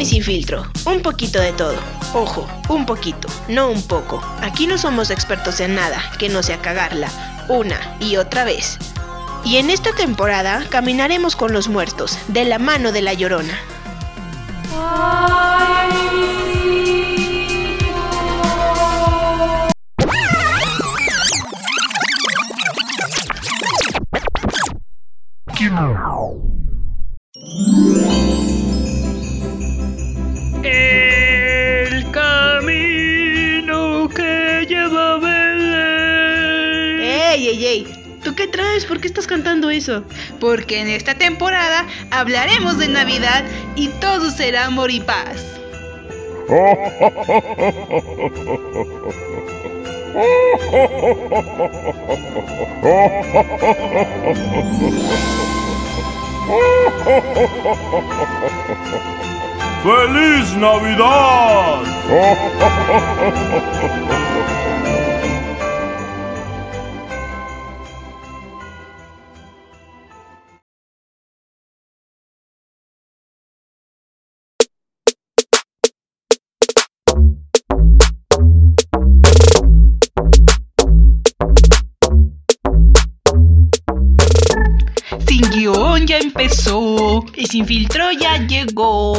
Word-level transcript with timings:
y 0.00 0.06
sin 0.06 0.22
filtro, 0.22 0.66
un 0.86 1.02
poquito 1.02 1.40
de 1.40 1.52
todo. 1.52 1.76
Ojo, 2.14 2.48
un 2.68 2.86
poquito, 2.86 3.28
no 3.48 3.68
un 3.68 3.82
poco. 3.82 4.22
Aquí 4.40 4.66
no 4.66 4.78
somos 4.78 5.10
expertos 5.10 5.60
en 5.60 5.74
nada, 5.74 6.02
que 6.18 6.28
no 6.28 6.42
sea 6.42 6.58
cagarla, 6.58 7.08
una 7.48 7.78
y 8.00 8.16
otra 8.16 8.44
vez. 8.44 8.78
Y 9.44 9.56
en 9.56 9.68
esta 9.68 9.92
temporada 9.92 10.64
caminaremos 10.70 11.36
con 11.36 11.52
los 11.52 11.68
muertos, 11.68 12.18
de 12.28 12.44
la 12.46 12.58
mano 12.58 12.92
de 12.92 13.02
la 13.02 13.12
llorona. 13.12 13.58
¡Ey, 37.50 37.56
ey, 37.56 37.66
ey! 37.66 37.86
¿Tú 38.22 38.36
qué 38.36 38.46
traes? 38.46 38.84
¿Por 38.84 39.00
qué 39.00 39.08
estás 39.08 39.26
cantando 39.26 39.70
eso? 39.70 40.04
Porque 40.38 40.78
en 40.78 40.86
esta 40.86 41.16
temporada 41.16 41.84
hablaremos 42.12 42.78
de 42.78 42.86
Navidad 42.86 43.44
y 43.74 43.88
todo 43.88 44.30
será 44.30 44.66
amor 44.66 44.92
y 44.92 45.00
paz. 45.00 45.58
¡Feliz 59.82 60.56
Navidad! 60.56 61.82
Y 87.36 87.46
sin 87.46 87.66
filtro 87.66 88.12
ya 88.12 88.36
llegó. 88.46 89.14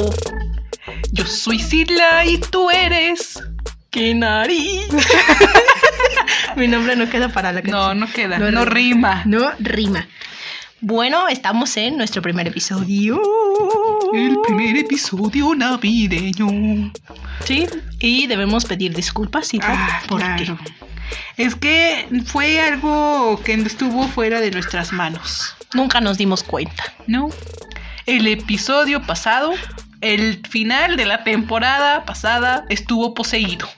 Yo 1.12 1.26
soy 1.26 1.60
Sidla 1.60 2.24
y 2.26 2.38
tú 2.38 2.70
eres. 2.70 3.42
¡Qué 3.90 4.14
nariz! 4.16 4.88
Mi 6.56 6.68
nombre 6.68 6.96
no 6.96 7.10
queda 7.10 7.28
para 7.30 7.52
la 7.52 7.62
No, 7.62 7.72
canción. 7.72 8.00
no 8.00 8.08
queda. 8.12 8.40
No, 8.40 8.46
No, 8.52 8.60
no. 8.64 8.66
rima. 8.66 9.24
No 9.26 9.52
rima. 9.60 10.08
Bueno, 10.80 11.28
estamos 11.28 11.76
en 11.78 11.98
nuestro 11.98 12.22
primer 12.22 12.48
episodio. 12.48 13.22
El 14.14 14.38
primer 14.48 14.78
episodio 14.78 15.54
navideño. 15.54 16.92
Sí, 17.46 17.68
y 18.00 18.28
debemos 18.28 18.66
pedir 18.66 18.94
disculpas, 18.96 19.48
¿sí? 19.48 19.60
Ah, 19.62 20.02
¿Por 20.08 20.20
claro. 20.22 20.58
Es 21.38 21.56
que 21.56 22.08
fue 22.26 22.60
algo 22.60 23.42
que 23.44 23.54
estuvo 23.54 24.08
fuera 24.08 24.42
de 24.42 24.52
nuestras 24.52 24.92
manos, 24.92 25.56
Nunca 25.74 26.02
nos 26.02 26.18
dimos 26.18 26.44
cuenta. 26.44 26.84
¿no? 27.08 27.30
El 28.06 28.28
episodio 28.28 29.02
pasado, 29.04 29.54
el 30.02 30.42
final 30.50 30.98
de 30.98 31.06
la 31.06 31.24
temporada 31.24 32.04
pasada, 32.06 32.66
estuvo 32.70 33.14
poseído. 33.14 33.70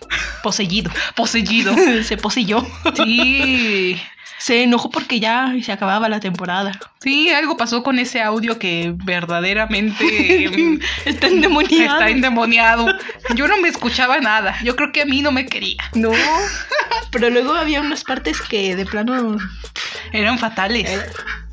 Poseído. 0.41 0.91
Poseído. 1.15 1.75
Se 2.03 2.17
poseyó. 2.17 2.65
Sí. 2.95 4.01
Se 4.43 4.61
enojó 4.61 4.89
porque 4.89 5.21
ya 5.21 5.53
se 5.63 5.71
acababa 5.71 6.09
la 6.09 6.19
temporada. 6.19 6.77
Sí, 6.99 7.29
algo 7.29 7.55
pasó 7.55 7.81
con 7.81 7.97
ese 7.97 8.21
audio 8.21 8.59
que 8.59 8.93
verdaderamente 8.93 10.49
mm, 10.49 10.79
Está 11.05 11.27
endemoniado. 11.27 11.93
está 11.93 12.09
endemoniado. 12.09 12.87
Yo 13.35 13.47
no 13.47 13.55
me 13.61 13.69
escuchaba 13.69 14.19
nada. 14.19 14.57
Yo 14.61 14.75
creo 14.75 14.91
que 14.91 15.03
a 15.03 15.05
mí 15.05 15.21
no 15.21 15.31
me 15.31 15.45
quería. 15.45 15.81
No. 15.93 16.11
Pero 17.09 17.29
luego 17.29 17.53
había 17.53 17.79
unas 17.79 18.03
partes 18.03 18.41
que 18.41 18.75
de 18.75 18.85
plano. 18.85 19.37
Eran 20.11 20.37
fatales. 20.37 20.89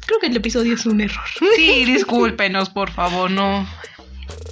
Creo 0.05 0.19
que 0.19 0.27
el 0.27 0.37
episodio 0.37 0.75
es 0.75 0.85
un 0.85 1.01
error. 1.01 1.25
Sí, 1.55 1.85
discúlpenos, 1.85 2.71
por 2.71 2.91
favor, 2.91 3.31
no. 3.31 3.69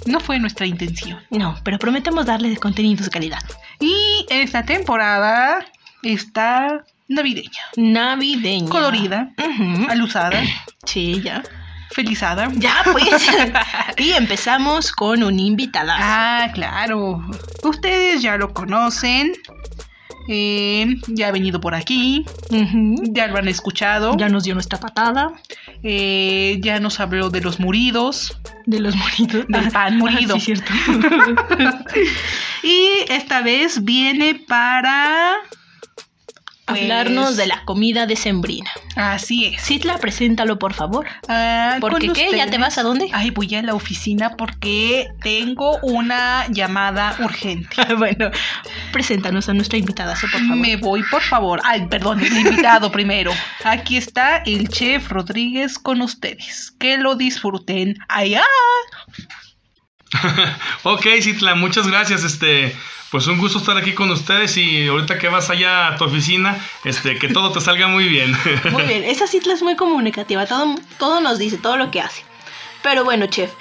No 0.05 0.21
fue 0.21 0.39
nuestra 0.39 0.65
intención. 0.65 1.19
No, 1.29 1.59
pero 1.65 1.77
prometemos 1.77 2.25
darle 2.25 2.55
contenidos 2.55 3.03
de 3.03 3.11
calidad. 3.11 3.43
Y 3.81 4.25
esta 4.29 4.63
temporada 4.63 5.65
está 6.03 6.85
navideña, 7.09 7.61
Navideña. 7.75 8.69
colorida, 8.69 9.31
Ujú. 9.37 9.89
alusada, 9.89 10.41
Sí, 10.85 11.21
ya. 11.21 11.43
felizada. 11.91 12.49
Ya, 12.55 12.75
pues. 12.91 13.27
y 13.97 14.11
empezamos 14.13 14.91
con 14.93 15.23
un 15.23 15.37
invitado. 15.39 15.89
Ah, 15.93 16.49
claro. 16.53 17.21
Ustedes 17.63 18.21
ya 18.21 18.37
lo 18.37 18.53
conocen. 18.53 19.33
Eh, 20.31 20.95
ya 21.07 21.29
ha 21.29 21.31
venido 21.31 21.59
por 21.59 21.73
aquí. 21.73 22.23
Ya 23.11 23.25
lo 23.27 23.37
han 23.39 23.47
escuchado. 23.47 24.15
Ya 24.15 24.29
nos 24.29 24.43
dio 24.43 24.53
nuestra 24.53 24.79
patada 24.79 25.31
Eh, 25.81 26.59
ya 26.61 26.79
nos 26.79 26.99
habló 26.99 27.31
de 27.31 27.41
los 27.41 27.59
muridos. 27.59 28.39
de 28.67 28.79
los 28.79 28.95
moridos. 28.95 29.47
Del 29.47 29.71
pan 29.71 29.97
molido. 29.97 30.35
sí, 30.39 30.55
cierto. 30.55 30.71
Y 32.63 32.89
esta 33.09 33.41
vez 33.41 33.83
viene 33.83 34.35
para... 34.35 35.33
pues, 36.69 36.81
Hablarnos 36.81 37.37
de 37.37 37.47
la 37.47 37.63
comida 37.65 38.05
decembrina. 38.05 38.69
Así 38.95 39.45
es. 39.45 39.61
Citla, 39.61 39.97
preséntalo, 39.97 40.59
por 40.59 40.73
favor. 40.73 41.05
Ah, 41.27 41.77
¿Por 41.79 41.91
con 41.91 42.13
qué? 42.13 42.29
¿Ya 42.35 42.47
te 42.47 42.57
vas 42.57 42.77
a 42.77 42.83
dónde? 42.83 43.09
Ay, 43.13 43.31
voy 43.31 43.53
a 43.55 43.61
la 43.61 43.73
oficina 43.73 44.35
porque 44.37 45.07
tengo 45.21 45.77
una 45.81 46.47
llamada 46.49 47.15
urgente. 47.19 47.75
bueno, 47.97 48.31
preséntanos 48.91 49.49
a 49.49 49.53
nuestra 49.53 49.77
invitada, 49.77 50.15
por 50.19 50.29
favor. 50.29 50.55
Me 50.55 50.77
voy, 50.77 51.03
por 51.09 51.21
favor. 51.21 51.61
Ay, 51.63 51.87
perdón, 51.87 52.19
el 52.19 52.37
invitado 52.37 52.91
primero. 52.91 53.31
Aquí 53.63 53.97
está 53.97 54.37
el 54.37 54.67
chef 54.69 55.09
Rodríguez 55.09 55.77
con 55.77 56.01
ustedes. 56.01 56.71
Que 56.79 56.97
lo 56.97 57.15
disfruten. 57.15 57.97
¡Allá! 58.07 58.43
Ok, 60.83 61.05
Citla, 61.21 61.55
muchas 61.55 61.87
gracias. 61.87 62.23
Este, 62.23 62.75
pues 63.11 63.27
un 63.27 63.37
gusto 63.37 63.57
estar 63.57 63.77
aquí 63.77 63.93
con 63.93 64.11
ustedes 64.11 64.55
y 64.57 64.87
ahorita 64.87 65.17
que 65.17 65.29
vas 65.29 65.49
allá 65.49 65.87
a 65.87 65.97
tu 65.97 66.05
oficina, 66.05 66.57
este, 66.83 67.17
que 67.17 67.27
todo 67.29 67.51
te 67.51 67.61
salga 67.61 67.87
muy 67.87 68.07
bien. 68.07 68.35
Muy 68.71 68.83
bien, 68.83 69.03
esa 69.03 69.27
Citla 69.27 69.53
es 69.53 69.63
muy 69.63 69.75
comunicativa, 69.75 70.45
todo, 70.45 70.75
todo 70.97 71.21
nos 71.21 71.39
dice, 71.39 71.57
todo 71.57 71.77
lo 71.77 71.91
que 71.91 72.01
hace. 72.01 72.23
Pero 72.83 73.03
bueno, 73.03 73.25
chef, 73.27 73.51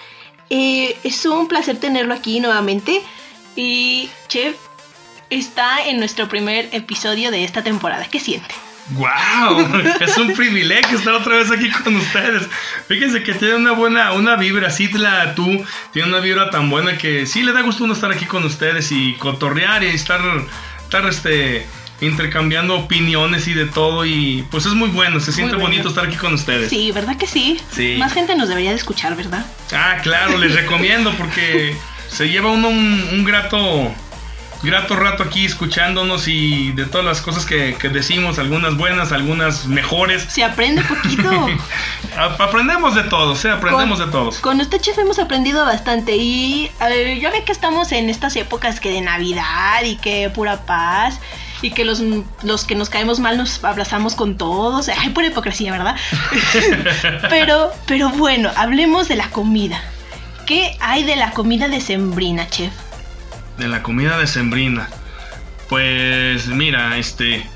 eh, 0.50 0.96
es 1.02 1.24
un 1.26 1.48
placer 1.48 1.78
tenerlo 1.78 2.14
aquí 2.14 2.40
nuevamente. 2.40 3.02
Y, 3.56 4.08
chef, 4.28 4.56
está 5.30 5.86
en 5.86 5.98
nuestro 5.98 6.28
primer 6.28 6.68
episodio 6.72 7.30
de 7.30 7.44
esta 7.44 7.62
temporada. 7.62 8.06
¿Qué 8.08 8.20
siente? 8.20 8.54
¡Wow! 8.90 9.68
Es 10.00 10.16
un 10.16 10.34
privilegio 10.34 10.98
estar 10.98 11.14
otra 11.14 11.36
vez 11.36 11.50
aquí 11.50 11.70
con 11.70 11.96
ustedes. 11.96 12.48
Fíjense 12.86 13.22
que 13.22 13.34
tiene 13.34 13.56
una 13.56 13.72
buena, 13.72 14.12
una 14.12 14.36
vibra, 14.36 14.70
Citla, 14.70 15.34
tú, 15.34 15.64
tiene 15.92 16.08
una 16.08 16.20
vibra 16.20 16.50
tan 16.50 16.70
buena 16.70 16.96
que 16.96 17.26
sí 17.26 17.42
le 17.42 17.52
da 17.52 17.62
gusto 17.62 17.84
uno 17.84 17.92
estar 17.92 18.10
aquí 18.10 18.24
con 18.24 18.44
ustedes 18.44 18.90
y 18.92 19.14
cotorrear 19.14 19.82
y 19.84 19.88
estar, 19.88 20.20
estar 20.82 21.06
este, 21.06 21.66
intercambiando 22.00 22.76
opiniones 22.76 23.48
y 23.48 23.54
de 23.54 23.66
todo 23.66 24.06
y 24.06 24.46
pues 24.50 24.66
es 24.66 24.74
muy 24.74 24.88
bueno, 24.90 25.20
se 25.20 25.32
siente 25.32 25.56
bonito 25.56 25.88
estar 25.88 26.06
aquí 26.06 26.16
con 26.16 26.34
ustedes. 26.34 26.70
Sí, 26.70 26.92
¿verdad 26.92 27.16
que 27.16 27.26
sí? 27.26 27.60
Sí. 27.72 27.96
Más 27.98 28.12
gente 28.12 28.36
nos 28.36 28.48
debería 28.48 28.70
de 28.70 28.76
escuchar, 28.76 29.16
¿verdad? 29.16 29.44
Ah, 29.72 29.98
claro, 30.02 30.38
les 30.38 30.54
recomiendo 30.54 31.12
porque 31.14 31.76
se 32.08 32.28
lleva 32.28 32.50
uno 32.50 32.68
un, 32.68 33.08
un 33.12 33.24
grato, 33.24 33.92
grato 34.62 34.96
rato 34.96 35.22
aquí 35.22 35.44
escuchándonos 35.44 36.26
y 36.28 36.72
de 36.72 36.84
todas 36.86 37.06
las 37.06 37.20
cosas 37.22 37.46
que, 37.46 37.76
que 37.78 37.88
decimos, 37.88 38.38
algunas 38.38 38.76
buenas, 38.76 39.12
algunas 39.12 39.66
mejores. 39.66 40.24
Se 40.28 40.44
aprende 40.44 40.82
poquito. 40.82 41.30
Aprendemos 42.38 42.94
de 42.94 43.04
todos, 43.04 43.44
¿eh? 43.44 43.50
aprendemos 43.50 43.98
Con- 43.98 44.06
de 44.06 44.12
todos. 44.12 44.38
Con 44.40 44.60
usted, 44.60 44.80
chef, 44.80 44.98
hemos 44.98 45.18
aprendido 45.18 45.64
bastante. 45.64 46.16
Y 46.16 46.70
eh, 46.90 47.18
ya 47.20 47.30
ve 47.30 47.44
que 47.44 47.52
estamos 47.52 47.92
en 47.92 48.10
estas 48.10 48.34
épocas 48.36 48.80
que 48.80 48.90
de 48.90 49.00
Navidad 49.00 49.82
y 49.84 49.96
que 49.96 50.28
pura 50.30 50.64
paz. 50.66 51.20
Y 51.60 51.72
que 51.72 51.84
los, 51.84 52.00
los 52.42 52.64
que 52.64 52.74
nos 52.76 52.88
caemos 52.88 53.18
mal 53.20 53.36
nos 53.36 53.62
abrazamos 53.64 54.14
con 54.14 54.36
todos. 54.36 54.88
Ay, 54.98 55.10
pura 55.10 55.26
hipocresía, 55.28 55.70
¿verdad? 55.72 55.96
pero, 57.30 57.70
pero 57.86 58.10
bueno, 58.10 58.50
hablemos 58.56 59.08
de 59.08 59.16
la 59.16 59.30
comida. 59.30 59.80
¿Qué 60.46 60.76
hay 60.80 61.04
de 61.04 61.16
la 61.16 61.30
comida 61.32 61.68
decembrina, 61.68 62.48
chef? 62.48 62.72
De 63.58 63.68
la 63.68 63.82
comida 63.82 64.18
decembrina. 64.18 64.88
Pues 65.68 66.46
mira, 66.48 66.96
este, 66.96 67.46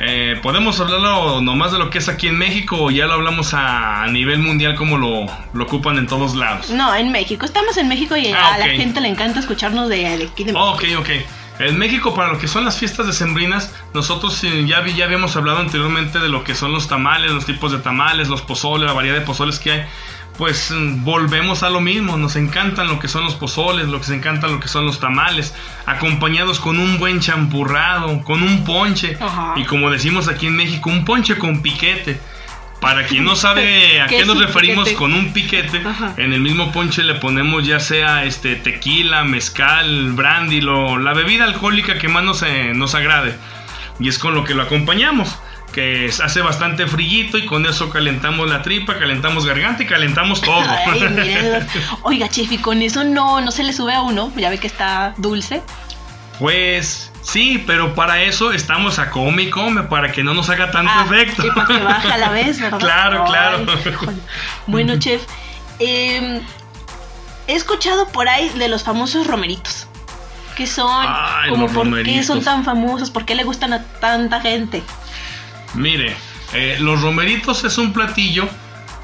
Eh, 0.00 0.40
¿Podemos 0.42 0.80
hablarlo 0.80 1.40
nomás 1.40 1.70
de 1.70 1.78
lo 1.78 1.88
que 1.88 1.98
es 1.98 2.08
aquí 2.08 2.26
en 2.26 2.36
México 2.36 2.76
o 2.82 2.90
ya 2.90 3.06
lo 3.06 3.12
hablamos 3.14 3.54
a, 3.54 4.02
a 4.02 4.08
nivel 4.08 4.40
mundial 4.40 4.74
como 4.74 4.98
lo, 4.98 5.26
lo 5.52 5.64
ocupan 5.64 5.98
en 5.98 6.08
todos 6.08 6.34
lados? 6.34 6.68
No, 6.70 6.92
en 6.96 7.12
México. 7.12 7.46
Estamos 7.46 7.76
en 7.76 7.86
México 7.86 8.16
y 8.16 8.26
Ah, 8.32 8.54
a 8.54 8.58
la 8.58 8.64
ok. 8.66 8.70
gente 8.72 9.00
le 9.00 9.06
encanta 9.08 9.38
escucharnos 9.38 9.88
de, 9.88 9.98
de 10.18 10.24
aquí 10.24 10.42
de 10.42 10.52
México. 10.52 10.72
Ok, 10.72 10.84
ok. 10.98 11.08
En 11.60 11.78
México, 11.78 12.12
para 12.12 12.32
lo 12.32 12.38
que 12.40 12.48
son 12.48 12.64
las 12.64 12.76
fiestas 12.76 13.06
decembrinas, 13.06 13.72
nosotros 13.94 14.42
eh, 14.42 14.66
ya, 14.66 14.84
ya 14.84 15.04
habíamos 15.04 15.36
hablado 15.36 15.60
anteriormente 15.60 16.18
de 16.18 16.28
lo 16.28 16.42
que 16.42 16.56
son 16.56 16.72
los 16.72 16.88
tamales, 16.88 17.30
los 17.30 17.46
tipos 17.46 17.70
de 17.70 17.78
tamales, 17.78 18.26
los 18.28 18.42
pozoles, 18.42 18.86
la 18.88 18.92
variedad 18.94 19.14
de 19.16 19.24
pozoles 19.24 19.60
que 19.60 19.70
hay. 19.70 19.84
Pues 20.38 20.72
mm, 20.72 21.04
volvemos 21.04 21.62
a 21.62 21.70
lo 21.70 21.80
mismo, 21.80 22.16
nos 22.16 22.34
encantan 22.36 22.88
lo 22.88 22.98
que 22.98 23.06
son 23.08 23.24
los 23.24 23.34
pozoles, 23.36 23.86
lo 23.86 23.98
que 24.00 24.06
se 24.06 24.14
encantan 24.16 24.50
lo 24.52 24.60
que 24.60 24.66
son 24.68 24.84
los 24.84 24.98
tamales, 24.98 25.54
acompañados 25.86 26.58
con 26.58 26.78
un 26.80 26.98
buen 26.98 27.20
champurrado, 27.20 28.20
con 28.22 28.42
un 28.42 28.64
ponche, 28.64 29.16
Ajá. 29.20 29.54
y 29.56 29.64
como 29.64 29.90
decimos 29.90 30.26
aquí 30.28 30.46
en 30.48 30.56
México, 30.56 30.90
un 30.90 31.04
ponche 31.04 31.36
con 31.38 31.62
piquete. 31.62 32.20
Para 32.80 33.06
quien 33.06 33.24
no 33.24 33.34
sabe 33.36 34.00
a 34.02 34.06
¿Qué 34.08 34.26
nos 34.26 34.38
referimos 34.38 34.84
piquete? 34.84 34.98
con 34.98 35.14
un 35.14 35.32
piquete, 35.32 35.82
Ajá. 35.86 36.14
en 36.18 36.32
el 36.34 36.40
mismo 36.40 36.70
ponche 36.72 37.02
le 37.04 37.14
ponemos 37.14 37.64
ya 37.66 37.78
sea 37.80 38.24
este 38.24 38.56
tequila, 38.56 39.24
mezcal, 39.24 40.12
brandy, 40.12 40.60
lo- 40.60 40.98
la 40.98 41.14
bebida 41.14 41.44
alcohólica 41.44 41.98
que 41.98 42.08
más 42.08 42.24
nos, 42.24 42.42
eh, 42.42 42.72
nos 42.74 42.94
agrade. 42.94 43.36
Y 44.00 44.08
es 44.08 44.18
con 44.18 44.34
lo 44.34 44.42
que 44.44 44.54
lo 44.54 44.64
acompañamos. 44.64 45.38
Que 45.74 46.08
hace 46.22 46.40
bastante 46.40 46.86
frillito 46.86 47.36
y 47.36 47.46
con 47.46 47.66
eso 47.66 47.90
calentamos 47.90 48.48
la 48.48 48.62
tripa, 48.62 48.96
calentamos 48.96 49.44
garganta 49.44 49.82
y 49.82 49.86
calentamos 49.86 50.40
todo. 50.40 50.60
Ay, 50.60 51.00
miren. 51.10 51.66
Oiga, 52.02 52.28
chef, 52.28 52.52
y 52.52 52.58
con 52.58 52.80
eso 52.80 53.02
no, 53.02 53.40
no 53.40 53.50
se 53.50 53.64
le 53.64 53.72
sube 53.72 53.92
a 53.92 54.02
uno. 54.02 54.30
Ya 54.36 54.50
ve 54.50 54.58
que 54.58 54.68
está 54.68 55.14
dulce. 55.16 55.62
pues 56.38 57.10
sí, 57.22 57.62
pero 57.66 57.94
para 57.94 58.22
eso 58.22 58.52
estamos 58.52 58.98
a 59.00 59.10
come 59.10 59.42
y 59.44 59.50
come, 59.50 59.82
para 59.84 60.12
que 60.12 60.22
no 60.22 60.32
nos 60.34 60.48
haga 60.50 60.70
tanto 60.70 60.92
Ah, 60.94 61.06
efecto. 61.06 61.44
Y 61.46 61.50
para 61.50 61.66
que 61.66 61.78
baje 61.78 62.12
a 62.12 62.18
la 62.18 62.28
vez, 62.30 62.60
¿verdad? 62.60 62.78
Claro, 62.84 63.24
claro. 63.24 63.64
híjole. 63.90 64.18
Bueno, 64.68 64.96
chef, 64.98 65.22
eh, 65.80 66.40
he 67.48 67.54
escuchado 67.54 68.06
por 68.08 68.28
ahí 68.28 68.48
de 68.50 68.68
los 68.68 68.84
famosos 68.84 69.26
romeritos. 69.26 69.88
¿Qué 70.56 70.68
son? 70.68 71.04
Ay, 71.08 71.50
los 71.50 71.58
por 71.58 71.68
qué 71.68 71.74
romeritos. 71.74 72.26
son 72.26 72.44
tan 72.44 72.64
famosos? 72.64 73.10
¿Por 73.10 73.24
qué 73.24 73.34
le 73.34 73.42
gustan 73.42 73.72
a 73.72 73.82
tanta 73.82 74.40
gente? 74.40 74.84
Mire, 75.74 76.16
eh, 76.52 76.76
los 76.80 77.00
romeritos 77.00 77.64
es 77.64 77.78
un 77.78 77.92
platillo 77.92 78.48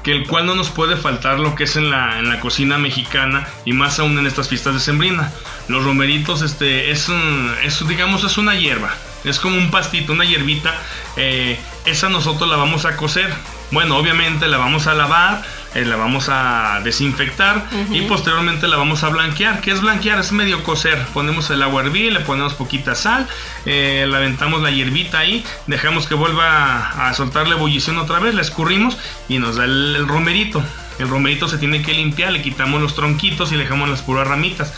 que 0.03 0.11
el 0.13 0.25
cual 0.25 0.47
no 0.47 0.55
nos 0.55 0.69
puede 0.69 0.95
faltar 0.97 1.39
lo 1.39 1.53
que 1.53 1.65
es 1.65 1.75
en 1.75 1.91
la, 1.91 2.17
en 2.17 2.27
la 2.27 2.39
cocina 2.39 2.77
mexicana 2.79 3.47
y 3.65 3.73
más 3.73 3.99
aún 3.99 4.17
en 4.17 4.25
estas 4.25 4.47
fiestas 4.49 4.73
de 4.73 4.79
sembrina. 4.79 5.31
Los 5.67 5.83
romeritos 5.83 6.41
este, 6.41 6.89
es, 6.91 7.07
un- 7.09 7.53
es, 7.63 7.87
digamos, 7.87 8.23
es 8.23 8.37
una 8.37 8.55
hierba. 8.55 8.93
Es 9.23 9.39
como 9.39 9.57
un 9.57 9.69
pastito, 9.69 10.13
una 10.13 10.25
hierbita. 10.25 10.73
eh, 11.17 11.59
esa 11.85 12.09
nosotros 12.09 12.49
la 12.49 12.55
vamos 12.57 12.85
a 12.85 12.95
cocer. 12.97 13.31
Bueno, 13.69 13.95
obviamente 13.97 14.47
la 14.47 14.57
vamos 14.57 14.87
a 14.87 14.93
lavar, 14.95 15.43
eh, 15.73 15.85
la 15.85 15.95
vamos 15.95 16.27
a 16.29 16.81
desinfectar 16.83 17.65
y 17.91 18.01
posteriormente 18.01 18.67
la 18.67 18.77
vamos 18.77 19.03
a 19.03 19.09
blanquear. 19.09 19.61
¿Qué 19.61 19.71
es 19.71 19.81
blanquear? 19.81 20.19
Es 20.19 20.31
medio 20.31 20.63
cocer. 20.63 21.05
Ponemos 21.13 21.49
el 21.49 21.61
agua 21.61 21.81
a 21.81 21.85
hervir, 21.85 22.11
le 22.11 22.19
ponemos 22.19 22.53
poquita 22.53 22.95
sal, 22.95 23.27
eh, 23.65 24.05
le 24.09 24.17
aventamos 24.17 24.61
la 24.61 24.71
hierbita 24.71 25.19
ahí, 25.19 25.45
dejamos 25.67 26.07
que 26.07 26.15
vuelva 26.15 27.07
a 27.07 27.13
soltar 27.13 27.47
la 27.47 27.55
ebullición 27.55 27.97
otra 27.97 28.19
vez, 28.19 28.35
la 28.35 28.41
escurrimos 28.41 28.97
y 29.29 29.39
nos 29.39 29.55
da 29.55 29.65
el, 29.65 29.95
el 29.95 30.07
romerito. 30.07 30.63
El 30.99 31.09
romerito 31.09 31.47
se 31.47 31.57
tiene 31.57 31.81
que 31.81 31.93
limpiar, 31.93 32.31
le 32.31 32.41
quitamos 32.41 32.81
los 32.81 32.95
tronquitos 32.95 33.51
y 33.51 33.55
le 33.55 33.63
dejamos 33.63 33.89
las 33.89 34.01
puras 34.01 34.27
ramitas. 34.27 34.73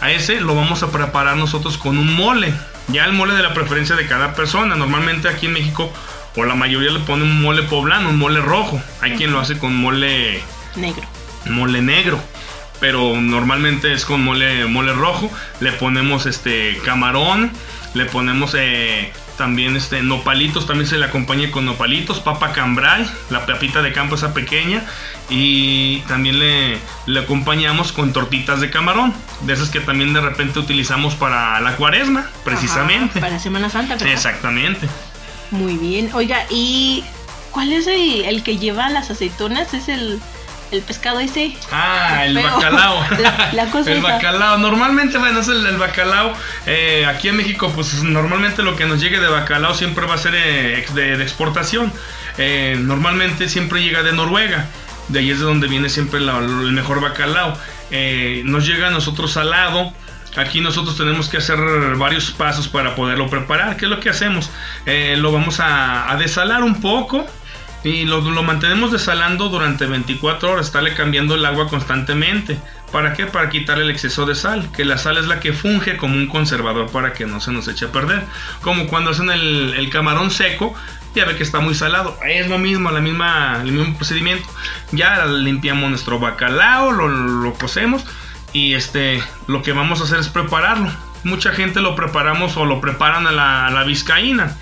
A 0.00 0.10
ese 0.10 0.40
lo 0.40 0.54
vamos 0.54 0.82
a 0.82 0.90
preparar 0.90 1.36
nosotros 1.36 1.78
con 1.78 1.96
un 1.96 2.12
mole. 2.14 2.52
Ya 2.88 3.06
el 3.06 3.12
mole 3.12 3.34
de 3.34 3.42
la 3.42 3.54
preferencia 3.54 3.96
de 3.96 4.06
cada 4.06 4.34
persona. 4.34 4.74
Normalmente 4.74 5.28
aquí 5.28 5.46
en 5.46 5.54
México, 5.54 5.90
o 6.36 6.44
la 6.44 6.54
mayoría 6.54 6.90
le 6.90 7.00
pone 7.00 7.22
un 7.22 7.40
mole 7.42 7.62
poblano, 7.64 8.08
un 8.10 8.18
mole 8.18 8.40
rojo. 8.40 8.80
Hay 9.00 9.12
quien 9.12 9.32
lo 9.32 9.40
hace 9.40 9.58
con 9.58 9.74
mole 9.74 10.40
Negro. 10.76 11.02
mole 11.46 11.80
negro. 11.82 12.18
Pero 12.80 13.20
normalmente 13.20 13.92
es 13.92 14.04
con 14.04 14.22
mole, 14.22 14.66
mole 14.66 14.92
rojo. 14.92 15.30
Le 15.60 15.72
ponemos 15.72 16.26
este 16.26 16.78
camarón. 16.84 17.50
Le 17.94 18.04
ponemos 18.06 18.54
eh, 18.58 19.12
también 19.38 19.76
este 19.76 20.02
nopalitos. 20.02 20.66
También 20.66 20.88
se 20.88 20.98
le 20.98 21.04
acompaña 21.06 21.50
con 21.52 21.64
nopalitos. 21.64 22.18
Papa 22.18 22.52
cambray. 22.52 23.08
La 23.30 23.46
papita 23.46 23.80
de 23.80 23.92
campo 23.92 24.16
esa 24.16 24.34
pequeña. 24.34 24.82
Y 25.30 26.00
también 26.08 26.40
le, 26.40 26.78
le 27.06 27.20
acompañamos 27.20 27.92
con 27.92 28.12
tortitas 28.12 28.60
de 28.60 28.70
camarón. 28.70 29.14
De 29.42 29.52
esas 29.52 29.70
que 29.70 29.78
también 29.80 30.12
de 30.12 30.20
repente 30.20 30.58
utilizamos 30.58 31.14
para 31.14 31.60
la 31.60 31.76
cuaresma. 31.76 32.26
Precisamente. 32.44 33.20
Ajá, 33.20 33.28
para 33.28 33.38
Semana 33.38 33.70
Santa, 33.70 33.94
¿verdad? 33.94 34.08
Exactamente. 34.12 34.88
Muy 35.54 35.76
bien. 35.76 36.10
Oiga, 36.14 36.44
¿y 36.50 37.04
cuál 37.50 37.72
es 37.72 37.86
el, 37.86 38.24
el 38.24 38.42
que 38.42 38.58
lleva 38.58 38.88
las 38.90 39.10
aceitunas? 39.10 39.72
¿Es 39.74 39.88
el, 39.88 40.20
el 40.72 40.82
pescado 40.82 41.20
ese? 41.20 41.56
Ah, 41.70 42.24
el 42.26 42.34
bacalao. 42.42 43.00
La- 43.20 43.50
la 43.52 43.66
cosa 43.70 43.92
el 43.92 43.98
esa. 43.98 44.08
bacalao. 44.14 44.58
Normalmente, 44.58 45.16
bueno, 45.18 45.40
es 45.40 45.48
el, 45.48 45.64
el 45.66 45.76
bacalao. 45.76 46.32
Eh, 46.66 47.06
aquí 47.06 47.28
en 47.28 47.36
México, 47.36 47.70
pues 47.74 48.02
normalmente 48.02 48.62
lo 48.62 48.74
que 48.76 48.84
nos 48.86 49.00
llegue 49.00 49.20
de 49.20 49.28
bacalao 49.28 49.74
siempre 49.74 50.06
va 50.06 50.14
a 50.14 50.18
ser 50.18 50.34
eh, 50.34 50.84
de, 50.94 51.16
de 51.16 51.22
exportación. 51.22 51.92
Eh, 52.38 52.76
normalmente 52.80 53.48
siempre 53.48 53.82
llega 53.82 54.02
de 54.02 54.12
Noruega. 54.12 54.66
De 55.08 55.20
ahí 55.20 55.30
es 55.30 55.38
de 55.38 55.44
donde 55.44 55.68
viene 55.68 55.88
siempre 55.88 56.18
la- 56.20 56.38
el 56.38 56.72
mejor 56.72 57.00
bacalao. 57.00 57.56
Nos 58.44 58.66
llega 58.66 58.88
a 58.88 58.90
nosotros 58.90 59.30
salado. 59.32 59.92
Aquí 60.36 60.60
nosotros 60.60 60.96
tenemos 60.96 61.28
que 61.28 61.36
hacer 61.36 61.58
varios 61.96 62.32
pasos 62.32 62.68
para 62.68 62.96
poderlo 62.96 63.28
preparar. 63.30 63.76
¿Qué 63.76 63.84
es 63.84 63.90
lo 63.90 64.00
que 64.00 64.10
hacemos? 64.10 64.50
Eh, 64.84 65.16
lo 65.18 65.30
vamos 65.30 65.60
a, 65.60 66.14
desalar 66.18 66.62
un 66.62 66.80
poco. 66.80 67.24
Y 67.84 68.06
lo, 68.06 68.22
mantenemos 68.42 68.92
desalando 68.92 69.50
durante 69.50 69.84
24 69.84 70.50
horas, 70.52 70.66
estarle 70.66 70.94
cambiando 70.94 71.34
el 71.34 71.44
agua 71.44 71.68
constantemente. 71.68 72.58
¿Para 72.90 73.12
qué? 73.12 73.26
Para 73.26 73.50
quitarle 73.50 73.84
el 73.84 73.90
exceso 73.90 74.24
de 74.24 74.34
sal, 74.34 74.70
que 74.72 74.84
la 74.84 74.96
sal 74.96 75.18
es 75.18 75.26
la 75.26 75.38
que 75.38 75.52
funge 75.52 75.98
como 75.98 76.14
un 76.14 76.26
conservador 76.26 76.90
para 76.90 77.12
que 77.12 77.26
no 77.26 77.40
se 77.40 77.52
nos 77.52 77.68
eche 77.68 77.84
a 77.84 77.92
perder. 77.92 78.22
Como 78.62 78.86
cuando 78.86 79.10
hacen 79.10 79.30
el, 79.30 79.74
el 79.76 79.90
camarón 79.90 80.30
seco, 80.30 80.74
ya 81.14 81.26
ve 81.26 81.36
que 81.36 81.42
está 81.42 81.60
muy 81.60 81.74
salado. 81.74 82.18
Es 82.26 82.48
lo 82.48 82.58
mismo, 82.58 82.90
la 82.90 83.00
misma, 83.00 83.60
el 83.62 83.72
mismo 83.72 83.94
procedimiento. 83.96 84.48
Ya 84.92 85.26
limpiamos 85.26 85.90
nuestro 85.90 86.18
bacalao, 86.18 86.90
lo, 86.90 87.08
lo 87.08 87.52
cocemos 87.54 88.04
y 88.54 88.72
este, 88.72 89.22
lo 89.46 89.60
que 89.62 89.72
vamos 89.72 90.00
a 90.00 90.04
hacer 90.04 90.18
es 90.20 90.28
prepararlo. 90.28 90.90
Mucha 91.24 91.52
gente 91.52 91.80
lo 91.80 91.94
preparamos 91.94 92.56
o 92.56 92.64
lo 92.64 92.80
preparan 92.80 93.26
a 93.26 93.32
la, 93.32 93.66
a 93.66 93.70
la 93.70 93.84
vizcaína 93.84 94.56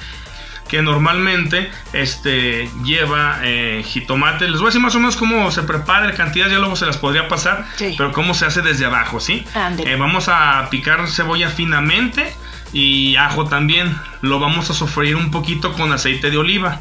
que 0.68 0.80
normalmente 0.80 1.70
este, 1.92 2.70
lleva 2.82 3.40
eh, 3.42 3.84
jitomate. 3.86 4.48
Les 4.48 4.58
voy 4.58 4.66
a 4.66 4.68
decir 4.68 4.80
más 4.80 4.94
o 4.94 5.00
menos 5.00 5.16
cómo 5.16 5.50
se 5.50 5.62
prepara, 5.64 6.06
la 6.06 6.14
cantidad 6.14 6.48
ya 6.48 6.58
luego 6.58 6.76
se 6.76 6.86
las 6.86 6.96
podría 6.96 7.28
pasar, 7.28 7.66
Sí. 7.76 7.94
pero 7.98 8.10
cómo 8.12 8.32
se 8.32 8.46
hace 8.46 8.62
desde 8.62 8.86
abajo, 8.86 9.20
¿sí? 9.20 9.44
Eh, 9.84 9.96
vamos 9.98 10.28
a 10.28 10.66
picar 10.70 11.06
cebolla 11.08 11.50
finamente 11.50 12.34
y 12.72 13.16
ajo 13.16 13.44
también. 13.48 13.94
Lo 14.22 14.40
vamos 14.40 14.70
a 14.70 14.74
sofreír 14.74 15.14
un 15.16 15.30
poquito 15.30 15.74
con 15.74 15.92
aceite 15.92 16.30
de 16.30 16.38
oliva. 16.38 16.80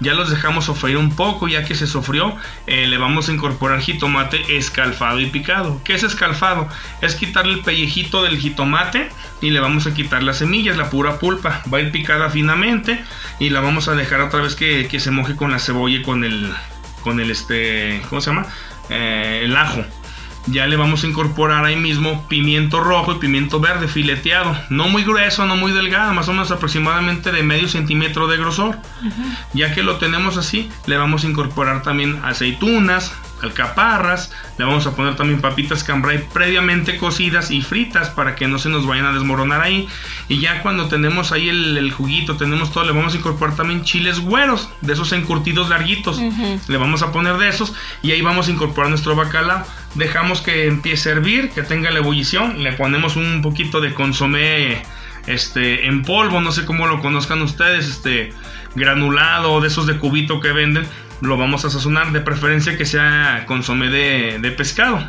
Ya 0.00 0.14
los 0.14 0.30
dejamos 0.30 0.64
sofreír 0.64 0.96
un 0.96 1.14
poco, 1.14 1.46
ya 1.46 1.64
que 1.64 1.74
se 1.74 1.86
sofrió, 1.86 2.34
eh, 2.66 2.86
le 2.86 2.96
vamos 2.96 3.28
a 3.28 3.32
incorporar 3.32 3.80
jitomate 3.80 4.56
escalfado 4.56 5.20
y 5.20 5.26
picado. 5.26 5.80
¿Qué 5.84 5.94
es 5.94 6.02
escalfado? 6.02 6.68
Es 7.02 7.14
quitarle 7.14 7.52
el 7.54 7.60
pellejito 7.60 8.22
del 8.22 8.38
jitomate 8.38 9.10
y 9.40 9.50
le 9.50 9.60
vamos 9.60 9.86
a 9.86 9.94
quitar 9.94 10.22
las 10.22 10.38
semillas, 10.38 10.76
la 10.76 10.88
pura 10.88 11.18
pulpa. 11.18 11.62
Va 11.72 11.78
a 11.78 11.80
ir 11.82 11.92
picada 11.92 12.30
finamente 12.30 13.04
y 13.38 13.50
la 13.50 13.60
vamos 13.60 13.88
a 13.88 13.94
dejar 13.94 14.22
otra 14.22 14.40
vez 14.40 14.54
que, 14.54 14.88
que 14.88 15.00
se 15.00 15.10
moje 15.10 15.36
con 15.36 15.50
la 15.50 15.58
cebolla 15.58 15.98
y 15.98 16.02
con 16.02 16.24
el, 16.24 16.50
con 17.02 17.20
el 17.20 17.30
este, 17.30 18.02
¿cómo 18.08 18.20
se 18.20 18.30
llama? 18.30 18.46
Eh, 18.88 19.42
el 19.44 19.56
ajo. 19.56 19.84
Ya 20.46 20.66
le 20.66 20.76
vamos 20.76 21.04
a 21.04 21.06
incorporar 21.06 21.64
ahí 21.64 21.76
mismo 21.76 22.26
pimiento 22.28 22.80
rojo 22.80 23.12
y 23.12 23.18
pimiento 23.18 23.60
verde 23.60 23.88
fileteado. 23.88 24.56
No 24.70 24.88
muy 24.88 25.04
grueso, 25.04 25.44
no 25.46 25.56
muy 25.56 25.72
delgado, 25.72 26.14
más 26.14 26.28
o 26.28 26.32
menos 26.32 26.50
aproximadamente 26.50 27.30
de 27.30 27.42
medio 27.42 27.68
centímetro 27.68 28.26
de 28.26 28.38
grosor. 28.38 28.78
Ya 29.52 29.74
que 29.74 29.82
lo 29.82 29.96
tenemos 29.96 30.36
así, 30.36 30.70
le 30.86 30.96
vamos 30.96 31.24
a 31.24 31.28
incorporar 31.28 31.82
también 31.82 32.20
aceitunas, 32.24 33.12
alcaparras, 33.42 34.32
le 34.58 34.64
vamos 34.64 34.86
a 34.86 34.94
poner 34.94 35.16
también 35.16 35.40
papitas 35.40 35.84
cambray 35.84 36.26
previamente 36.32 36.96
cocidas 36.96 37.50
y 37.50 37.62
fritas 37.62 38.10
para 38.10 38.34
que 38.34 38.48
no 38.48 38.58
se 38.58 38.68
nos 38.68 38.86
vayan 38.86 39.06
a 39.06 39.12
desmoronar 39.12 39.60
ahí. 39.62 39.88
Y 40.28 40.38
ya 40.38 40.62
cuando 40.62 40.88
tenemos 40.88 41.32
ahí 41.32 41.48
el, 41.48 41.76
el 41.76 41.92
juguito, 41.92 42.36
tenemos 42.36 42.72
todo, 42.72 42.84
le 42.84 42.92
vamos 42.92 43.14
a 43.14 43.16
incorporar 43.16 43.56
también 43.56 43.82
chiles 43.82 44.20
güeros, 44.20 44.68
de 44.80 44.92
esos 44.92 45.12
encurtidos 45.12 45.68
larguitos. 45.68 46.20
Le 46.68 46.76
vamos 46.76 47.02
a 47.02 47.12
poner 47.12 47.36
de 47.38 47.48
esos 47.48 47.74
y 48.02 48.12
ahí 48.12 48.22
vamos 48.22 48.48
a 48.48 48.50
incorporar 48.50 48.90
nuestro 48.90 49.16
bacalao. 49.16 49.64
Dejamos 49.94 50.40
que 50.40 50.66
empiece 50.66 51.08
a 51.08 51.12
hervir, 51.12 51.50
que 51.50 51.62
tenga 51.62 51.90
la 51.90 51.98
ebullición. 51.98 52.62
Le 52.62 52.72
ponemos 52.72 53.16
un 53.16 53.42
poquito 53.42 53.80
de 53.80 53.94
consomé 53.94 54.82
este, 55.26 55.86
en 55.86 56.02
polvo, 56.02 56.40
no 56.40 56.52
sé 56.52 56.64
cómo 56.64 56.86
lo 56.86 57.00
conozcan 57.00 57.42
ustedes, 57.42 57.86
este 57.86 58.32
granulado 58.74 59.60
de 59.60 59.68
esos 59.68 59.86
de 59.86 59.98
cubito 59.98 60.40
que 60.40 60.52
venden. 60.52 60.86
Lo 61.20 61.36
vamos 61.36 61.64
a 61.64 61.70
sazonar, 61.70 62.12
de 62.12 62.20
preferencia 62.20 62.76
que 62.76 62.84
sea 62.86 63.44
consomé 63.46 63.88
de, 63.88 64.38
de 64.40 64.50
pescado. 64.52 65.06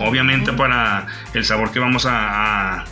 Obviamente 0.00 0.52
para 0.52 1.06
el 1.34 1.44
sabor 1.44 1.70
que 1.72 1.78
vamos 1.78 2.04
a, 2.06 2.78
a- 2.80 2.84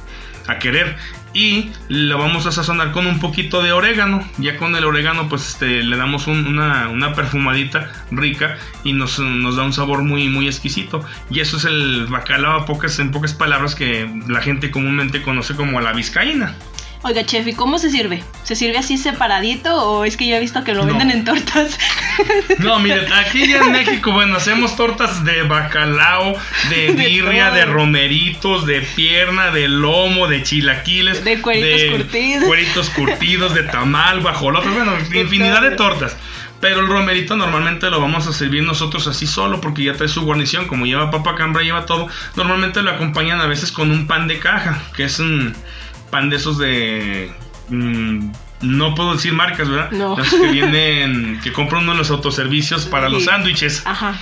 a 0.48 0.58
querer. 0.58 0.96
y 1.32 1.70
lo 1.88 2.18
vamos 2.18 2.46
a 2.46 2.50
sazonar 2.52 2.90
con 2.90 3.06
un 3.06 3.20
poquito 3.20 3.62
de 3.62 3.70
orégano. 3.70 4.26
Ya 4.38 4.56
con 4.56 4.74
el 4.74 4.84
orégano 4.84 5.28
pues 5.28 5.46
este, 5.50 5.82
le 5.84 5.96
damos 5.96 6.26
un- 6.26 6.44
una, 6.46 6.88
una 6.88 7.14
perfumadita 7.14 7.88
rica 8.10 8.56
y 8.82 8.94
nos, 8.94 9.18
nos 9.20 9.54
da 9.56 9.62
un 9.62 9.72
sabor 9.72 10.02
muy, 10.02 10.28
muy 10.28 10.46
exquisito. 10.48 11.04
Y 11.30 11.38
eso 11.40 11.56
es 11.58 11.66
el 11.66 12.06
bacalao 12.08 12.60
a 12.60 12.66
pocas, 12.66 12.98
en 12.98 13.12
pocas 13.12 13.32
palabras 13.34 13.74
que 13.76 14.10
la 14.26 14.40
gente 14.40 14.70
comúnmente 14.72 15.22
conoce 15.22 15.54
como 15.54 15.80
la 15.80 15.92
vizcaína. 15.92 16.54
Oiga, 17.02 17.24
chef, 17.24 17.46
¿y 17.46 17.54
cómo 17.54 17.78
se 17.78 17.88
sirve? 17.88 18.22
¿Se 18.44 18.54
sirve 18.54 18.76
así 18.76 18.98
separadito 18.98 19.74
o 19.74 20.04
es 20.04 20.18
que 20.18 20.26
yo 20.28 20.36
he 20.36 20.40
visto 20.40 20.62
que 20.64 20.74
lo 20.74 20.84
No. 20.84 20.88
venden 20.88 21.10
en 21.10 21.24
tortas? 21.24 21.78
No, 22.58 22.78
mire, 22.78 23.06
aquí 23.14 23.48
ya 23.48 23.60
en 23.60 23.72
México, 23.72 24.12
bueno, 24.12 24.36
hacemos 24.36 24.76
tortas 24.76 25.24
de 25.24 25.42
bacalao, 25.44 26.34
de 26.68 26.76
De 26.88 26.92
birria, 26.92 27.46
todo. 27.46 27.54
de 27.56 27.64
romeritos, 27.64 28.66
de 28.66 28.82
pierna, 28.82 29.50
de 29.50 29.68
lomo, 29.68 30.26
de 30.26 30.42
chilaquiles, 30.42 31.24
De 31.24 31.40
cueritos 31.40 31.96
curtidos. 31.96 32.44
cueritos 32.44 32.90
curtidos, 32.90 33.54
de 33.54 33.62
tamal, 33.62 34.20
guajolotes, 34.20 34.70
bueno, 34.74 34.92
De 35.08 35.20
infinidad 35.20 35.62
de 35.62 35.70
tortas. 35.70 36.14
Pero 36.60 36.80
el 36.80 36.88
romerito 36.88 37.34
normalmente 37.36 37.88
lo 37.88 38.02
vamos 38.02 38.26
a 38.26 38.34
servir 38.34 38.62
nosotros 38.62 39.06
así 39.06 39.26
solo 39.26 39.62
porque 39.62 39.84
ya 39.84 39.94
trae 39.94 40.08
su 40.10 40.20
guarnición, 40.20 40.66
como 40.66 40.84
lleva 40.84 41.10
papa 41.10 41.34
cambra, 41.34 41.62
lleva 41.62 41.86
todo. 41.86 42.08
Normalmente 42.36 42.82
lo 42.82 42.90
acompañan 42.90 43.40
a 43.40 43.46
veces 43.46 43.72
con 43.72 43.90
un 43.90 44.06
pan 44.06 44.28
de 44.28 44.38
caja, 44.40 44.78
que 44.94 45.04
es 45.04 45.18
un 45.18 45.54
pan 46.10 46.30
de 46.30 46.36
esos 46.36 46.58
de... 46.58 47.32
mm, 47.68 48.30
no 48.62 48.94
puedo 48.94 49.14
decir 49.14 49.32
marcas, 49.32 49.68
¿verdad? 49.68 49.90
No. 49.90 50.16
Que 50.16 50.48
vienen, 50.52 51.40
que 51.42 51.52
compran 51.52 51.82
uno 51.82 51.92
en 51.92 51.98
los 51.98 52.10
autoservicios 52.10 52.86
para 52.86 53.08
los 53.08 53.24
sándwiches. 53.24 53.82
Ajá. 53.86 54.14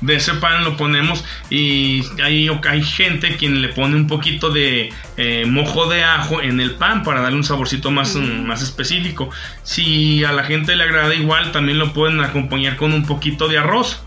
De 0.00 0.14
ese 0.14 0.32
pan 0.34 0.64
lo 0.64 0.78
ponemos 0.78 1.26
y 1.50 2.02
hay, 2.24 2.48
hay 2.48 2.82
gente 2.82 3.36
quien 3.36 3.60
le 3.60 3.68
pone 3.68 3.96
un 3.96 4.06
poquito 4.06 4.48
de 4.48 4.90
eh, 5.18 5.44
mojo 5.46 5.90
de 5.90 6.02
ajo 6.02 6.40
en 6.40 6.58
el 6.58 6.76
pan 6.76 7.02
para 7.02 7.20
darle 7.20 7.36
un 7.36 7.44
saborcito 7.44 7.90
más, 7.90 8.16
mm, 8.16 8.46
más 8.46 8.62
específico. 8.62 9.28
Si 9.62 10.24
a 10.24 10.32
la 10.32 10.44
gente 10.44 10.74
le 10.74 10.84
agrada 10.84 11.14
igual, 11.14 11.52
también 11.52 11.78
lo 11.78 11.92
pueden 11.92 12.20
acompañar 12.20 12.76
con 12.76 12.94
un 12.94 13.04
poquito 13.04 13.46
de 13.46 13.58
arroz. 13.58 14.02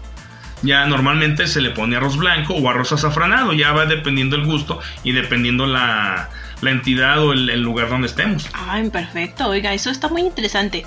Ya 0.64 0.86
normalmente 0.88 1.46
se 1.46 1.62
le 1.62 1.70
pone 1.70 1.96
arroz 1.96 2.18
blanco 2.18 2.56
o 2.56 2.70
arroz 2.70 2.92
azafranado, 2.92 3.54
ya 3.54 3.72
va 3.74 3.86
dependiendo 3.86 4.36
el 4.36 4.46
gusto 4.46 4.80
y 5.04 5.12
dependiendo 5.12 5.68
la, 5.68 6.30
la 6.64 6.72
entidad 6.72 7.24
o 7.24 7.34
el, 7.34 7.50
el 7.50 7.62
lugar 7.62 7.90
donde 7.90 8.08
estemos. 8.08 8.48
Ay, 8.54 8.90
perfecto. 8.90 9.48
Oiga, 9.48 9.74
eso 9.74 9.90
está 9.90 10.08
muy 10.08 10.22
interesante. 10.22 10.86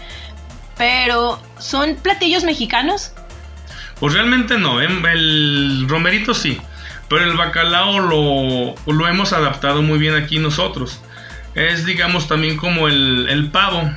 Pero, 0.76 1.40
¿son 1.58 1.96
platillos 1.96 2.44
mexicanos? 2.44 3.12
Pues 3.98 4.12
realmente 4.12 4.58
no, 4.58 4.82
¿eh? 4.82 4.88
el 5.12 5.86
romerito 5.88 6.34
sí, 6.34 6.58
pero 7.08 7.24
el 7.24 7.34
bacalao 7.36 7.98
lo, 8.00 8.74
lo 8.92 9.08
hemos 9.08 9.32
adaptado 9.32 9.80
muy 9.80 9.98
bien 9.98 10.14
aquí 10.14 10.38
nosotros. 10.38 11.00
Es 11.54 11.86
digamos 11.86 12.28
también 12.28 12.58
como 12.58 12.88
el, 12.88 13.26
el 13.30 13.50
pavo. 13.50 13.90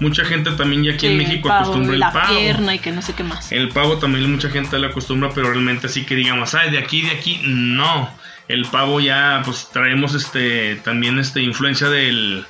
Mucha 0.00 0.24
gente 0.24 0.50
también 0.52 0.82
ya 0.82 0.94
aquí 0.94 1.06
en 1.06 1.18
México 1.18 1.46
el 1.48 1.52
pavo, 1.52 1.60
acostumbra 1.60 1.94
el 1.94 2.00
la 2.00 2.12
pavo. 2.12 2.38
pierna 2.38 2.74
y 2.74 2.78
que 2.80 2.90
no 2.90 3.02
sé 3.02 3.12
qué 3.14 3.22
más. 3.22 3.52
El 3.52 3.68
pavo 3.68 3.98
también 3.98 4.28
mucha 4.32 4.50
gente 4.50 4.76
le 4.78 4.88
acostumbra, 4.88 5.30
pero 5.32 5.50
realmente 5.50 5.86
así 5.86 6.04
que 6.04 6.16
digamos, 6.16 6.54
ay, 6.54 6.70
de 6.70 6.78
aquí, 6.78 7.02
de 7.02 7.10
aquí, 7.10 7.40
no. 7.44 8.10
El 8.50 8.64
pavo 8.66 8.98
ya, 8.98 9.42
pues 9.44 9.68
traemos 9.72 10.14
este 10.14 10.74
también 10.82 11.20
este 11.20 11.40
influencia 11.40 11.88
del, 11.88 12.44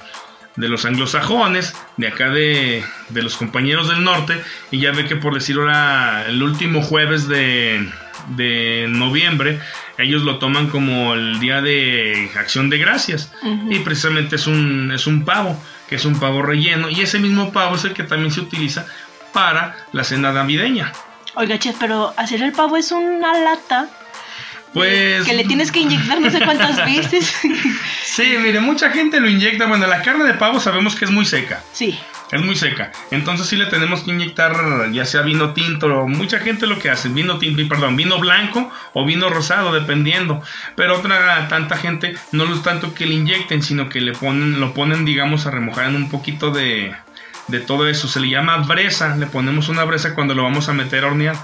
de 0.56 0.68
los 0.68 0.86
anglosajones, 0.86 1.74
de 1.98 2.08
acá 2.08 2.30
de, 2.30 2.82
de 3.10 3.22
los 3.22 3.36
compañeros 3.36 3.88
del 3.88 4.02
norte, 4.02 4.42
y 4.70 4.80
ya 4.80 4.92
ve 4.92 5.04
que 5.04 5.16
por 5.16 5.34
decir 5.34 5.56
ahora, 5.58 6.24
el 6.26 6.42
último 6.42 6.80
jueves 6.80 7.28
de, 7.28 7.86
de 8.28 8.86
noviembre, 8.88 9.60
ellos 9.98 10.22
lo 10.22 10.38
toman 10.38 10.68
como 10.68 11.12
el 11.12 11.38
día 11.38 11.60
de 11.60 12.30
acción 12.34 12.70
de 12.70 12.78
gracias, 12.78 13.30
y 13.68 13.80
precisamente 13.80 14.36
es 14.36 14.46
un, 14.46 14.92
es 14.92 15.06
un 15.06 15.26
pavo, 15.26 15.54
que 15.86 15.96
es 15.96 16.06
un 16.06 16.18
pavo 16.18 16.40
relleno, 16.40 16.88
y 16.88 17.02
ese 17.02 17.18
mismo 17.18 17.52
pavo 17.52 17.76
es 17.76 17.84
el 17.84 17.92
que 17.92 18.04
también 18.04 18.30
se 18.30 18.40
utiliza 18.40 18.86
para 19.34 19.76
la 19.92 20.02
cena 20.02 20.32
navideña. 20.32 20.92
Oiga, 21.34 21.58
chef, 21.58 21.76
pero 21.78 22.14
hacer 22.16 22.42
el 22.42 22.52
pavo 22.52 22.78
es 22.78 22.90
una 22.90 23.38
lata 23.38 23.88
Pues. 24.72 25.24
que 25.26 25.34
le 25.34 25.44
tienes 25.44 25.72
que 25.72 25.80
inyectar 25.80 26.20
no 26.20 26.30
sé 26.30 26.40
cuántas 26.44 26.76
veces. 26.86 27.32
Sí, 28.04 28.34
mire, 28.42 28.60
mucha 28.60 28.90
gente 28.90 29.20
lo 29.20 29.28
inyecta. 29.28 29.66
Bueno, 29.66 29.86
la 29.86 30.02
carne 30.02 30.24
de 30.24 30.34
pavo 30.34 30.60
sabemos 30.60 30.94
que 30.94 31.04
es 31.04 31.10
muy 31.10 31.24
seca. 31.24 31.62
sí. 31.72 31.98
Es 32.32 32.40
muy 32.40 32.54
seca. 32.54 32.92
Entonces 33.10 33.48
sí 33.48 33.56
le 33.56 33.66
tenemos 33.66 34.02
que 34.02 34.12
inyectar 34.12 34.52
ya 34.92 35.04
sea 35.04 35.22
vino 35.22 35.52
tinto. 35.52 35.86
o 35.88 36.06
Mucha 36.06 36.38
gente 36.38 36.68
lo 36.68 36.78
que 36.78 36.88
hace, 36.88 37.08
vino 37.08 37.38
tinto, 37.38 37.60
perdón, 37.68 37.96
vino 37.96 38.20
blanco 38.20 38.70
o 38.92 39.04
vino 39.04 39.28
rosado, 39.30 39.72
dependiendo. 39.72 40.40
Pero 40.76 40.96
otra 40.96 41.48
tanta 41.48 41.76
gente 41.76 42.14
no 42.30 42.44
lo 42.44 42.54
es 42.54 42.62
tanto 42.62 42.94
que 42.94 43.04
le 43.06 43.14
inyecten, 43.14 43.64
sino 43.64 43.88
que 43.88 44.00
le 44.00 44.12
ponen, 44.12 44.60
lo 44.60 44.74
ponen, 44.74 45.04
digamos, 45.04 45.46
a 45.46 45.50
remojar 45.50 45.86
en 45.86 45.96
un 45.96 46.08
poquito 46.08 46.52
de, 46.52 46.94
de 47.48 47.58
todo 47.58 47.88
eso. 47.88 48.06
Se 48.06 48.20
le 48.20 48.28
llama 48.30 48.58
bresa. 48.58 49.16
Le 49.16 49.26
ponemos 49.26 49.68
una 49.68 49.82
bresa 49.82 50.14
cuando 50.14 50.36
lo 50.36 50.44
vamos 50.44 50.68
a 50.68 50.72
meter 50.72 51.02
a 51.02 51.08
hornear. 51.08 51.34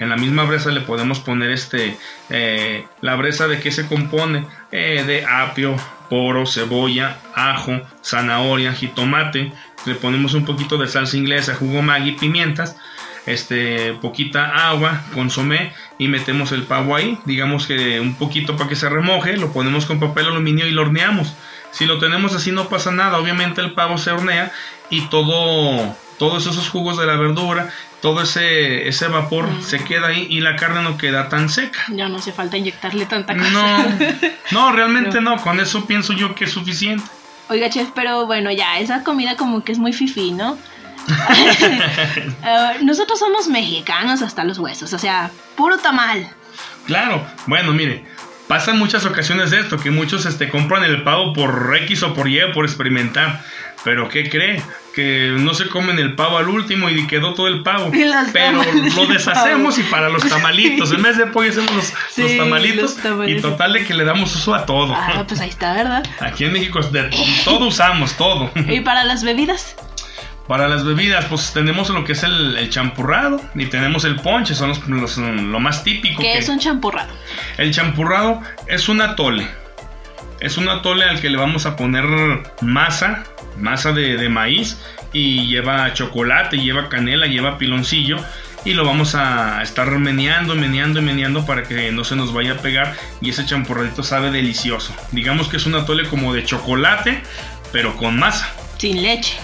En 0.00 0.08
la 0.08 0.16
misma 0.16 0.44
bresa 0.44 0.70
le 0.70 0.80
podemos 0.80 1.20
poner 1.20 1.50
este 1.50 1.96
eh, 2.30 2.86
la 3.00 3.14
bresa 3.16 3.46
de 3.46 3.60
qué 3.60 3.70
se 3.70 3.86
compone 3.86 4.46
Eh, 4.76 5.04
de 5.06 5.24
apio, 5.24 5.76
poro, 6.10 6.46
cebolla, 6.46 7.18
ajo, 7.32 7.80
zanahoria, 8.02 8.72
jitomate. 8.72 9.52
Le 9.86 9.94
ponemos 9.94 10.34
un 10.34 10.44
poquito 10.44 10.78
de 10.78 10.88
salsa 10.88 11.16
inglesa, 11.16 11.54
jugo 11.54 11.80
Maggi, 11.80 12.10
pimientas, 12.12 12.76
este 13.24 13.92
poquita 14.02 14.68
agua, 14.68 15.02
consomé 15.14 15.72
y 15.96 16.08
metemos 16.08 16.50
el 16.50 16.64
pavo 16.64 16.96
ahí. 16.96 17.20
Digamos 17.24 17.68
que 17.68 18.00
un 18.00 18.16
poquito 18.16 18.56
para 18.56 18.68
que 18.68 18.74
se 18.74 18.88
remoje, 18.88 19.36
lo 19.36 19.52
ponemos 19.52 19.86
con 19.86 20.00
papel 20.00 20.26
aluminio 20.26 20.66
y 20.66 20.72
lo 20.72 20.82
horneamos. 20.82 21.32
Si 21.70 21.86
lo 21.86 21.98
tenemos 22.00 22.34
así 22.34 22.50
no 22.50 22.68
pasa 22.68 22.90
nada, 22.90 23.18
obviamente 23.18 23.60
el 23.60 23.74
pavo 23.74 23.96
se 23.96 24.10
hornea 24.10 24.50
y 24.90 25.02
todo 25.02 25.96
todos 26.18 26.46
esos 26.46 26.68
jugos 26.68 26.98
de 26.98 27.06
la 27.06 27.16
verdura, 27.16 27.70
todo 28.00 28.22
ese, 28.22 28.86
ese 28.88 29.08
vapor 29.08 29.46
Mm. 29.48 29.62
se 29.62 29.82
queda 29.84 30.08
ahí 30.08 30.26
y 30.30 30.40
la 30.40 30.56
carne 30.56 30.82
no 30.82 30.96
queda 30.98 31.28
tan 31.28 31.48
seca. 31.48 31.80
Ya 31.88 32.08
no 32.08 32.16
hace 32.18 32.32
falta 32.32 32.56
inyectarle 32.56 33.06
tanta 33.06 33.36
cosa. 33.36 33.50
No, 33.50 33.84
no, 34.50 34.72
realmente 34.72 35.20
no, 35.20 35.36
con 35.38 35.58
eso 35.60 35.86
pienso 35.86 36.12
yo 36.12 36.34
que 36.34 36.44
es 36.44 36.50
suficiente. 36.52 37.04
Oiga, 37.48 37.68
chef, 37.70 37.88
pero 37.94 38.26
bueno, 38.26 38.50
ya, 38.50 38.78
esa 38.78 39.02
comida 39.04 39.36
como 39.36 39.62
que 39.64 39.72
es 39.72 39.78
muy 39.78 39.92
fifí, 39.92 40.32
¿no? 40.32 40.56
Eh, 41.08 42.78
nosotros 42.82 43.18
somos 43.18 43.48
mexicanos 43.48 44.22
hasta 44.22 44.44
los 44.44 44.58
huesos, 44.58 44.92
o 44.92 44.98
sea, 44.98 45.30
puro 45.56 45.78
tamal. 45.78 46.28
Claro, 46.86 47.26
bueno, 47.46 47.72
mire, 47.72 48.04
pasan 48.48 48.78
muchas 48.78 49.04
ocasiones 49.06 49.50
de 49.50 49.60
esto, 49.60 49.78
que 49.78 49.90
muchos 49.90 50.26
este, 50.26 50.48
compran 50.50 50.84
el 50.84 51.02
pavo 51.02 51.32
por 51.32 51.74
X 51.82 52.02
o 52.02 52.14
por 52.14 52.28
Y, 52.28 52.40
por 52.52 52.64
experimentar. 52.64 53.42
Pero 53.82 54.08
¿qué 54.08 54.28
cree? 54.30 54.62
Que 54.94 55.34
no 55.36 55.54
se 55.54 55.68
comen 55.68 55.98
el 55.98 56.14
pavo 56.14 56.38
al 56.38 56.48
último 56.48 56.88
y 56.88 57.06
quedó 57.08 57.34
todo 57.34 57.48
el 57.48 57.62
pavo. 57.62 57.90
Pero 58.32 58.62
lo 58.62 59.06
de 59.06 59.14
deshacemos 59.14 59.76
y 59.78 59.82
para 59.84 60.08
los 60.08 60.22
tamalitos. 60.28 60.92
En 60.92 61.02
vez 61.02 61.18
de 61.18 61.26
pollo 61.26 61.50
hacemos 61.50 61.72
los, 61.74 61.92
Sí, 62.10 62.22
los 62.22 62.36
tamalitos. 62.36 62.82
los 62.94 62.96
tamalitos. 63.02 63.38
Y 63.38 63.42
total 63.42 63.72
de 63.72 63.84
que 63.84 63.94
le 63.94 64.04
damos 64.04 64.34
uso 64.36 64.54
a 64.54 64.64
todo. 64.66 64.94
Ah, 64.96 65.24
pues 65.26 65.40
ahí 65.40 65.48
está, 65.48 65.72
¿verdad? 65.74 66.04
Aquí 66.20 66.44
en 66.44 66.52
México 66.52 66.80
de 66.80 67.10
todo 67.44 67.66
usamos, 67.66 68.16
todo. 68.16 68.50
¿Y 68.68 68.80
para 68.82 69.04
las 69.04 69.24
bebidas? 69.24 69.74
Para 70.46 70.68
las 70.68 70.84
bebidas, 70.84 71.24
pues 71.24 71.52
tenemos 71.54 71.88
lo 71.88 72.04
que 72.04 72.12
es 72.12 72.22
el, 72.22 72.56
el 72.58 72.68
champurrado 72.68 73.40
y 73.54 73.64
tenemos 73.66 74.04
el 74.04 74.16
ponche, 74.16 74.54
son 74.54 74.68
los, 74.68 74.86
los- 74.86 75.16
lo 75.16 75.58
más 75.58 75.82
típico. 75.82 76.20
¿Qué 76.22 76.32
que- 76.34 76.38
es 76.38 76.48
un 76.50 76.58
champurrado? 76.58 77.10
El 77.56 77.72
champurrado 77.72 78.42
es 78.68 78.88
un 78.90 79.00
atole. 79.00 79.48
Es 80.40 80.56
un 80.56 80.68
atole 80.68 81.04
al 81.04 81.20
que 81.20 81.30
le 81.30 81.36
vamos 81.36 81.66
a 81.66 81.76
poner 81.76 82.04
masa, 82.60 83.24
masa 83.58 83.92
de, 83.92 84.28
maíz 84.28 84.78
y 85.12 85.46
lleva 85.46 85.92
chocolate, 85.92 86.58
lleva 86.58 86.88
canela, 86.88 87.26
lleva 87.26 87.58
piloncillo 87.58 88.16
y 88.64 88.72
lo 88.72 88.84
vamos 88.84 89.14
a 89.14 89.62
estar 89.62 89.90
meneando, 89.98 90.54
meneando 90.54 91.00
y 91.00 91.02
meneando 91.02 91.46
para 91.46 91.62
que 91.62 91.92
no 91.92 92.04
se 92.04 92.16
nos 92.16 92.32
vaya 92.32 92.54
a 92.54 92.58
pegar 92.58 92.96
y 93.20 93.30
ese 93.30 93.46
champurradito 93.46 94.02
sabe 94.02 94.30
delicioso. 94.30 94.94
Digamos 95.12 95.48
que 95.48 95.58
es 95.58 95.66
un 95.66 95.74
atole 95.74 96.08
como 96.08 96.34
de 96.34 96.44
chocolate, 96.44 97.22
pero 97.72 97.96
con 97.96 98.18
masa. 98.18 98.52
Sin 98.78 99.02
leche. 99.02 99.38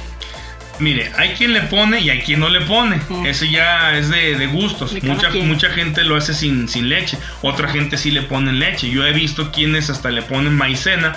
Mire, 0.81 1.13
hay 1.17 1.31
quien 1.35 1.53
le 1.53 1.63
pone 1.63 2.01
y 2.01 2.11
hay 2.11 2.21
quien 2.21 2.41
no 2.41 2.49
le 2.49 2.63
pone. 2.63 3.01
Mm. 3.09 3.27
Ese 3.27 3.51
ya 3.51 3.97
es 3.97 4.09
de, 4.09 4.37
de 4.37 4.47
gustos. 4.47 4.95
De 4.95 5.01
Mucha, 5.03 5.29
quien. 5.31 5.47
mucha 5.47 5.71
gente 5.71 6.03
lo 6.05 6.17
hace 6.17 6.35
sin, 6.35 6.69
sin 6.69 6.89
leche. 6.89 7.19
Otra 7.43 7.69
gente 7.69 7.97
sí 7.97 8.11
le 8.11 8.23
ponen 8.23 8.59
leche. 8.59 8.89
Yo 8.91 9.07
he 9.07 9.13
visto 9.13 9.53
quienes 9.53 9.91
hasta 9.91 10.11
le 10.11 10.23
ponen 10.23 10.55
maicena. 10.57 11.17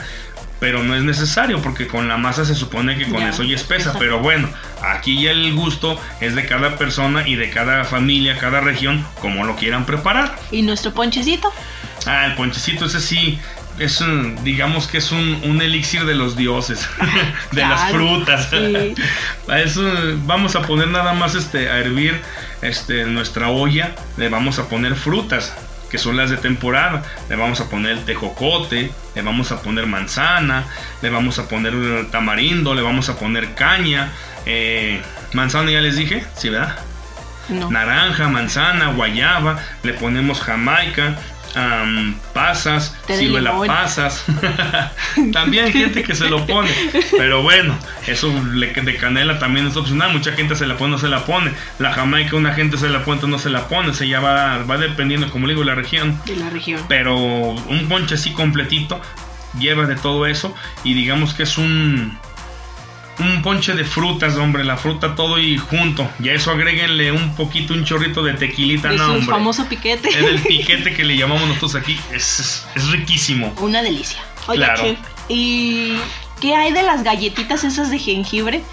Pero 0.59 0.81
no 0.81 0.95
es 0.95 1.03
necesario 1.03 1.61
porque 1.61 1.87
con 1.87 2.07
la 2.07 2.15
masa 2.15 2.45
se 2.45 2.55
supone 2.55 2.97
que 2.97 3.05
con 3.05 3.19
Ya, 3.19 3.29
eso 3.29 3.43
ya 3.43 3.55
espesa. 3.55 3.75
exacto. 3.89 3.99
Pero 3.99 4.19
bueno, 4.19 4.47
aquí 4.81 5.21
ya 5.21 5.31
el 5.31 5.53
gusto 5.55 5.99
es 6.21 6.35
de 6.35 6.45
cada 6.45 6.77
persona 6.77 7.27
y 7.27 7.35
de 7.35 7.49
cada 7.49 7.83
familia, 7.83 8.37
cada 8.37 8.61
región, 8.61 9.05
como 9.19 9.43
lo 9.45 9.57
quieran 9.57 9.85
preparar. 9.85 10.37
¿Y 10.51 10.61
nuestro 10.61 10.93
ponchecito? 10.93 11.51
Ah, 12.05 12.27
el 12.27 12.35
ponchecito 12.35 12.85
ese 12.85 13.01
sí. 13.01 13.39
Es 13.79 14.01
un, 14.01 14.43
digamos 14.43 14.87
que 14.87 14.99
es 14.99 15.11
un, 15.11 15.41
un 15.43 15.61
elixir 15.61 16.05
de 16.05 16.13
los 16.13 16.35
dioses, 16.35 16.87
de 17.51 17.61
las 17.61 17.91
frutas. 17.91 18.49
sí. 18.49 18.93
Vamos 20.25 20.55
a 20.55 20.61
poner 20.61 20.87
nada 20.87 21.13
más 21.13 21.35
este 21.35 21.69
a 21.69 21.79
hervir 21.79 22.21
este 22.61 23.05
nuestra 23.05 23.49
olla, 23.49 23.95
le 24.17 24.29
vamos 24.29 24.59
a 24.59 24.67
poner 24.69 24.95
frutas, 24.95 25.53
que 25.89 25.97
son 25.97 26.17
las 26.17 26.29
de 26.29 26.37
temporada. 26.37 27.03
Le 27.29 27.35
vamos 27.35 27.59
a 27.61 27.69
poner 27.69 27.91
el 27.93 28.05
tejocote, 28.05 28.91
le 29.15 29.21
vamos 29.21 29.51
a 29.51 29.61
poner 29.61 29.85
manzana, 29.85 30.65
le 31.01 31.09
vamos 31.09 31.39
a 31.39 31.47
poner 31.47 31.73
tamarindo, 32.11 32.73
le 32.75 32.81
vamos 32.81 33.09
a 33.09 33.15
poner 33.17 33.53
caña. 33.55 34.11
eh, 34.45 35.01
manzana 35.33 35.71
ya 35.71 35.81
les 35.81 35.95
dije, 35.95 36.23
¿sí 36.35 36.49
verdad? 36.49 36.75
No. 37.49 37.69
naranja, 37.69 38.27
manzana, 38.29 38.87
guayaba, 38.93 39.59
le 39.83 39.93
ponemos 39.93 40.39
jamaica, 40.39 41.15
am, 41.55 42.15
pasas, 42.33 42.95
ciruela 43.07 43.53
pasas. 43.65 44.25
también 45.33 45.65
hay 45.65 45.71
gente 45.73 46.03
que 46.03 46.15
se 46.15 46.29
lo 46.29 46.45
pone, 46.45 46.69
pero 47.17 47.41
bueno, 47.41 47.77
eso 48.07 48.31
de 48.31 48.97
canela 48.97 49.39
también 49.39 49.67
es 49.67 49.75
opcional, 49.75 50.13
mucha 50.13 50.33
gente 50.33 50.55
se 50.55 50.65
la 50.65 50.77
pone 50.77 50.93
o 50.93 50.97
no 50.97 50.99
se 50.99 51.07
la 51.07 51.25
pone. 51.25 51.51
La 51.79 51.93
jamaica 51.93 52.35
una 52.35 52.53
gente 52.53 52.77
se 52.77 52.89
la 52.89 53.03
pone 53.03 53.21
o 53.23 53.27
no 53.27 53.39
se 53.39 53.49
la 53.49 53.67
pone, 53.67 53.93
se 53.93 54.07
ya 54.07 54.19
va, 54.19 54.63
va 54.63 54.77
dependiendo, 54.77 55.29
como 55.29 55.47
digo, 55.47 55.63
la 55.63 55.75
región. 55.75 56.19
De 56.25 56.35
la 56.35 56.49
región. 56.49 56.81
Pero 56.87 57.15
un 57.15 57.87
ponche 57.87 58.15
así 58.15 58.31
completito 58.31 59.01
lleva 59.59 59.85
de 59.85 59.95
todo 59.95 60.25
eso 60.25 60.55
y 60.83 60.93
digamos 60.93 61.33
que 61.33 61.43
es 61.43 61.57
un 61.57 62.17
un 63.19 63.41
ponche 63.43 63.73
de 63.73 63.83
frutas, 63.85 64.35
hombre, 64.37 64.63
la 64.63 64.75
fruta 64.77 65.13
todo 65.15 65.37
y 65.39 65.57
junto. 65.57 66.09
Y 66.19 66.29
a 66.29 66.33
eso 66.33 66.51
agréguenle 66.51 67.11
un 67.11 67.35
poquito, 67.35 67.73
un 67.73 67.85
chorrito 67.85 68.23
de 68.23 68.33
tequilita, 68.33 68.89
de 68.89 68.97
no, 68.97 69.05
su 69.05 69.11
hombre. 69.11 69.25
famoso 69.27 69.65
piquete. 69.67 70.09
Es 70.09 70.15
el 70.17 70.41
piquete 70.47 70.93
que 70.93 71.03
le 71.03 71.15
llamamos 71.17 71.47
nosotros 71.47 71.75
aquí. 71.75 71.99
Es, 72.11 72.39
es, 72.39 72.67
es 72.75 72.87
riquísimo. 72.89 73.53
Una 73.59 73.81
delicia. 73.81 74.19
Oye, 74.47 74.57
Claro. 74.59 74.81
chef, 74.81 74.97
¿y 75.29 75.95
qué 76.41 76.55
hay 76.55 76.73
de 76.73 76.83
las 76.83 77.03
galletitas 77.03 77.63
esas 77.63 77.89
de 77.91 77.99
jengibre? 77.99 78.63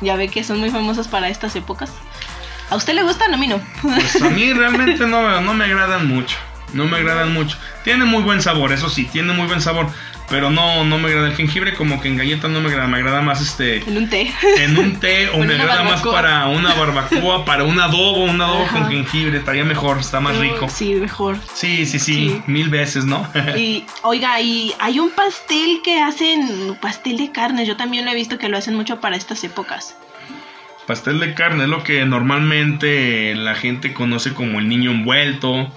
Ya 0.00 0.16
ve 0.16 0.28
que 0.28 0.42
son 0.44 0.58
muy 0.58 0.70
famosas 0.70 1.06
para 1.08 1.28
estas 1.28 1.54
épocas. 1.54 1.92
¿A 2.70 2.76
usted 2.76 2.94
le 2.94 3.02
gustan? 3.02 3.32
A 3.34 3.36
mí 3.36 3.46
no. 3.46 3.60
Pues 3.82 4.20
a 4.22 4.30
mí 4.30 4.52
realmente 4.54 5.06
no, 5.06 5.40
no 5.42 5.54
me 5.54 5.64
agradan 5.66 6.08
mucho. 6.08 6.36
No 6.72 6.86
me 6.86 6.96
agradan 6.96 7.32
mucho. 7.32 7.56
Tiene 7.84 8.04
muy 8.06 8.22
buen 8.22 8.42
sabor, 8.42 8.72
eso 8.72 8.88
sí, 8.88 9.04
tiene 9.04 9.32
muy 9.34 9.46
buen 9.46 9.60
sabor. 9.60 9.86
Pero 10.34 10.50
no, 10.50 10.82
no 10.84 10.98
me 10.98 11.10
agrada 11.10 11.28
el 11.28 11.36
jengibre, 11.36 11.74
como 11.74 12.00
que 12.00 12.08
en 12.08 12.16
galleta 12.16 12.48
no 12.48 12.60
me 12.60 12.66
agrada. 12.68 12.88
Me 12.88 12.96
agrada 12.96 13.22
más 13.22 13.40
este. 13.40 13.76
En 13.88 13.96
un 13.96 14.08
té. 14.10 14.32
en 14.58 14.76
un 14.76 14.98
té 14.98 15.28
o 15.32 15.38
me 15.38 15.54
agrada 15.54 15.84
más 15.84 16.02
para 16.02 16.48
una 16.48 16.74
barbacoa, 16.74 17.44
para 17.44 17.62
un 17.62 17.78
adobo, 17.78 18.24
un 18.24 18.40
adobo 18.42 18.64
Ajá. 18.64 18.80
con 18.80 18.90
jengibre, 18.90 19.38
estaría 19.38 19.62
mejor, 19.64 19.98
está 20.00 20.18
más 20.18 20.36
rico. 20.38 20.68
Sí, 20.68 20.96
mejor. 20.96 21.36
Sí, 21.54 21.86
sí, 21.86 22.00
sí, 22.00 22.14
Sí. 22.14 22.42
mil 22.48 22.68
veces, 22.68 23.04
¿no? 23.04 23.24
Y 23.56 23.84
oiga, 24.02 24.40
y 24.40 24.74
hay 24.80 24.98
un 24.98 25.12
pastel 25.12 25.82
que 25.84 26.00
hacen, 26.02 26.76
pastel 26.80 27.16
de 27.16 27.30
carne, 27.30 27.64
yo 27.64 27.76
también 27.76 28.04
lo 28.04 28.10
he 28.10 28.14
visto 28.16 28.36
que 28.36 28.48
lo 28.48 28.58
hacen 28.58 28.74
mucho 28.74 29.00
para 29.00 29.14
estas 29.14 29.44
épocas. 29.44 29.96
Pastel 30.88 31.20
de 31.20 31.32
carne 31.34 31.62
es 31.62 31.70
lo 31.70 31.84
que 31.84 32.04
normalmente 32.06 33.36
la 33.36 33.54
gente 33.54 33.94
conoce 33.94 34.34
como 34.34 34.58
el 34.58 34.68
niño 34.68 34.90
envuelto. 34.90 35.70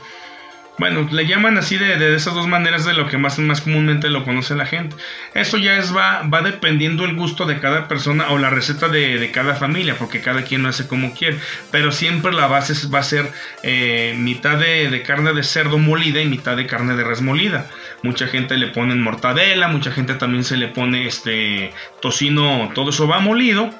Bueno, 0.79 1.07
le 1.11 1.25
llaman 1.25 1.57
así 1.57 1.75
de, 1.77 1.97
de 1.97 2.15
esas 2.15 2.35
dos 2.35 2.47
maneras 2.47 2.85
de 2.85 2.93
lo 2.93 3.07
que 3.07 3.17
más, 3.17 3.39
más 3.39 3.61
comúnmente 3.61 4.09
lo 4.09 4.23
conoce 4.23 4.53
la 4.53 4.67
gente. 4.67 4.95
Eso 5.33 5.57
ya 5.57 5.77
es 5.77 5.95
va, 5.95 6.21
va 6.31 6.43
dependiendo 6.43 7.03
el 7.03 7.15
gusto 7.15 7.45
de 7.45 7.59
cada 7.59 7.87
persona 7.87 8.29
o 8.29 8.37
la 8.37 8.51
receta 8.51 8.87
de, 8.87 9.17
de 9.17 9.31
cada 9.31 9.55
familia, 9.55 9.95
porque 9.97 10.21
cada 10.21 10.43
quien 10.43 10.61
lo 10.61 10.69
hace 10.69 10.87
como 10.87 11.15
quiere. 11.15 11.39
Pero 11.71 11.91
siempre 11.91 12.31
la 12.31 12.45
base 12.45 12.73
va 12.89 12.99
a 12.99 13.03
ser 13.03 13.31
eh, 13.63 14.13
mitad 14.19 14.59
de, 14.59 14.91
de 14.91 15.01
carne 15.01 15.33
de 15.33 15.41
cerdo 15.41 15.79
molida 15.79 16.21
y 16.21 16.27
mitad 16.27 16.55
de 16.55 16.67
carne 16.67 16.95
de 16.95 17.03
res 17.03 17.21
molida. 17.21 17.67
Mucha 18.03 18.27
gente 18.27 18.55
le 18.55 18.67
pone 18.67 18.93
mortadela, 18.93 19.69
mucha 19.69 19.91
gente 19.91 20.13
también 20.13 20.43
se 20.43 20.57
le 20.57 20.67
pone 20.67 21.07
este 21.07 21.73
tocino, 22.01 22.69
todo 22.75 22.91
eso 22.91 23.07
va 23.07 23.19
molido 23.19 23.73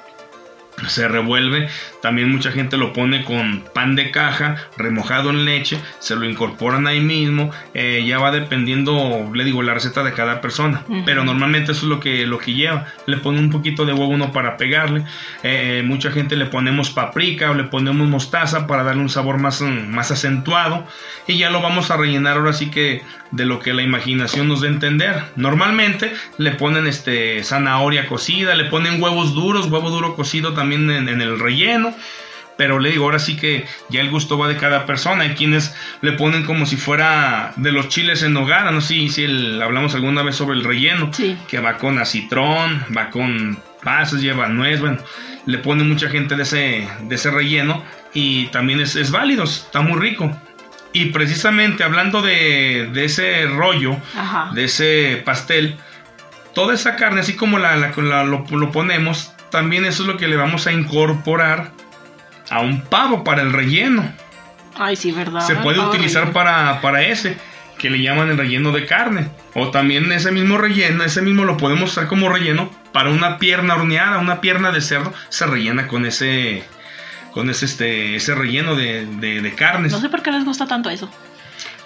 se 0.86 1.08
revuelve. 1.08 1.68
También 2.02 2.30
mucha 2.30 2.52
gente 2.52 2.76
lo 2.76 2.92
pone 2.92 3.24
con 3.24 3.64
pan 3.74 3.96
de 3.96 4.10
caja, 4.10 4.56
remojado 4.76 5.30
en 5.30 5.44
leche, 5.44 5.78
se 5.98 6.14
lo 6.16 6.24
incorporan 6.24 6.86
ahí 6.86 7.00
mismo. 7.00 7.50
eh, 7.74 8.04
ya 8.06 8.18
va 8.18 8.30
dependiendo, 8.30 9.30
le 9.34 9.44
digo, 9.44 9.62
la 9.62 9.74
receta 9.74 10.02
de 10.04 10.12
cada 10.12 10.40
persona. 10.40 10.84
Pero 11.04 11.24
normalmente 11.24 11.72
eso 11.72 11.82
es 11.82 11.88
lo 11.88 12.00
que, 12.00 12.26
lo 12.26 12.38
que 12.38 12.54
lleva. 12.54 12.86
Le 13.06 13.16
pone 13.16 13.38
un 13.38 13.50
poquito 13.50 13.84
de 13.84 13.92
huevo 13.92 14.08
uno 14.08 14.32
para 14.32 14.56
pegarle. 14.56 15.04
eh, 15.42 15.82
mucha 15.84 16.10
gente 16.10 16.36
le 16.36 16.46
ponemos 16.46 16.90
paprika 16.90 17.50
o 17.50 17.54
le 17.54 17.64
ponemos 17.64 18.06
mostaza 18.08 18.66
para 18.66 18.82
darle 18.82 19.02
un 19.02 19.08
sabor 19.08 19.38
más, 19.38 19.60
mm, 19.60 19.88
más 19.88 20.10
acentuado. 20.10 20.86
Y 21.26 21.38
ya 21.38 21.50
lo 21.50 21.60
vamos 21.60 21.90
a 21.90 21.96
rellenar 21.96 22.36
ahora 22.36 22.52
sí 22.52 22.70
que 22.70 23.02
de 23.30 23.44
lo 23.44 23.58
que 23.58 23.74
la 23.74 23.82
imaginación 23.82 24.48
nos 24.48 24.60
dé 24.60 24.68
a 24.68 24.70
entender. 24.70 25.22
Normalmente 25.36 26.12
le 26.38 26.52
ponen 26.52 26.86
este 26.86 27.42
zanahoria 27.44 28.06
cocida, 28.06 28.54
le 28.54 28.64
ponen 28.64 29.02
huevos 29.02 29.34
duros, 29.34 29.66
huevo 29.66 29.90
duro 29.90 30.14
cocido 30.14 30.54
también 30.54 30.67
en, 30.76 31.08
en 31.08 31.20
el 31.20 31.38
relleno. 31.38 31.94
Pero 32.56 32.80
le 32.80 32.90
digo, 32.90 33.04
ahora 33.04 33.20
sí 33.20 33.36
que 33.36 33.66
ya 33.88 34.00
el 34.00 34.10
gusto 34.10 34.36
va 34.36 34.48
de 34.48 34.56
cada 34.56 34.84
persona. 34.84 35.22
Hay 35.22 35.34
quienes 35.34 35.76
le 36.00 36.12
ponen 36.12 36.42
como 36.44 36.66
si 36.66 36.76
fuera 36.76 37.52
de 37.54 37.70
los 37.70 37.88
chiles 37.88 38.22
en 38.24 38.32
nogada. 38.32 38.72
No 38.72 38.80
sé 38.80 38.88
si, 38.94 39.08
si 39.10 39.22
el- 39.24 39.62
hablamos 39.62 39.94
alguna 39.94 40.24
vez 40.24 40.34
sobre 40.34 40.56
el 40.58 40.64
relleno. 40.64 41.12
Sí. 41.12 41.36
Que 41.48 41.60
va 41.60 41.76
con 41.78 41.98
acitrón, 42.00 42.84
va 42.96 43.10
con 43.10 43.62
pasas, 43.84 44.20
lleva 44.20 44.48
nuez. 44.48 44.80
Bueno, 44.80 44.98
le 45.46 45.58
pone 45.58 45.84
mucha 45.84 46.10
gente 46.10 46.34
de 46.34 46.42
ese, 46.42 46.88
de 47.02 47.14
ese 47.14 47.30
relleno. 47.30 47.84
Y 48.12 48.46
también 48.48 48.80
es, 48.80 48.96
es 48.96 49.12
válido, 49.12 49.44
está 49.44 49.80
muy 49.80 50.00
rico. 50.00 50.36
Y 50.92 51.06
precisamente 51.10 51.84
hablando 51.84 52.22
de, 52.22 52.88
de 52.92 53.04
ese 53.04 53.46
rollo, 53.46 53.96
Ajá. 54.16 54.50
de 54.54 54.64
ese 54.64 55.22
pastel, 55.24 55.76
toda 56.54 56.74
esa 56.74 56.96
carne, 56.96 57.20
así 57.20 57.36
como 57.36 57.58
la, 57.60 57.76
la- 57.76 57.92
la- 57.96 58.24
lo, 58.24 58.44
lo 58.50 58.72
ponemos, 58.72 59.32
también 59.50 59.84
eso 59.84 60.02
es 60.02 60.08
lo 60.08 60.16
que 60.16 60.28
le 60.28 60.36
vamos 60.36 60.66
a 60.66 60.72
incorporar 60.72 61.72
a 62.50 62.60
un 62.60 62.82
pavo 62.82 63.24
para 63.24 63.42
el 63.42 63.52
relleno. 63.52 64.12
Ay, 64.76 64.96
sí, 64.96 65.12
¿verdad? 65.12 65.40
Se 65.40 65.56
puede 65.56 65.80
utilizar 65.80 66.22
relleno. 66.22 66.32
para, 66.32 66.80
para 66.80 67.02
ese, 67.02 67.36
que 67.78 67.90
le 67.90 68.00
llaman 68.00 68.30
el 68.30 68.38
relleno 68.38 68.72
de 68.72 68.86
carne. 68.86 69.28
O 69.54 69.70
también 69.70 70.10
ese 70.12 70.30
mismo 70.30 70.58
relleno, 70.58 71.04
ese 71.04 71.22
mismo 71.22 71.44
lo 71.44 71.56
podemos 71.56 71.90
usar 71.90 72.06
como 72.06 72.28
relleno 72.28 72.70
para 72.92 73.10
una 73.10 73.38
pierna 73.38 73.74
horneada, 73.74 74.18
una 74.18 74.40
pierna 74.40 74.70
de 74.70 74.80
cerdo, 74.80 75.12
se 75.28 75.46
rellena 75.46 75.88
con 75.88 76.06
ese, 76.06 76.64
con 77.32 77.50
ese, 77.50 77.64
este, 77.64 78.16
ese 78.16 78.34
relleno 78.34 78.74
de, 78.74 79.06
de, 79.06 79.40
de 79.40 79.54
carnes. 79.54 79.92
No 79.92 80.00
sé 80.00 80.08
por 80.08 80.22
qué 80.22 80.30
les 80.30 80.44
gusta 80.44 80.66
tanto 80.66 80.90
eso. 80.90 81.10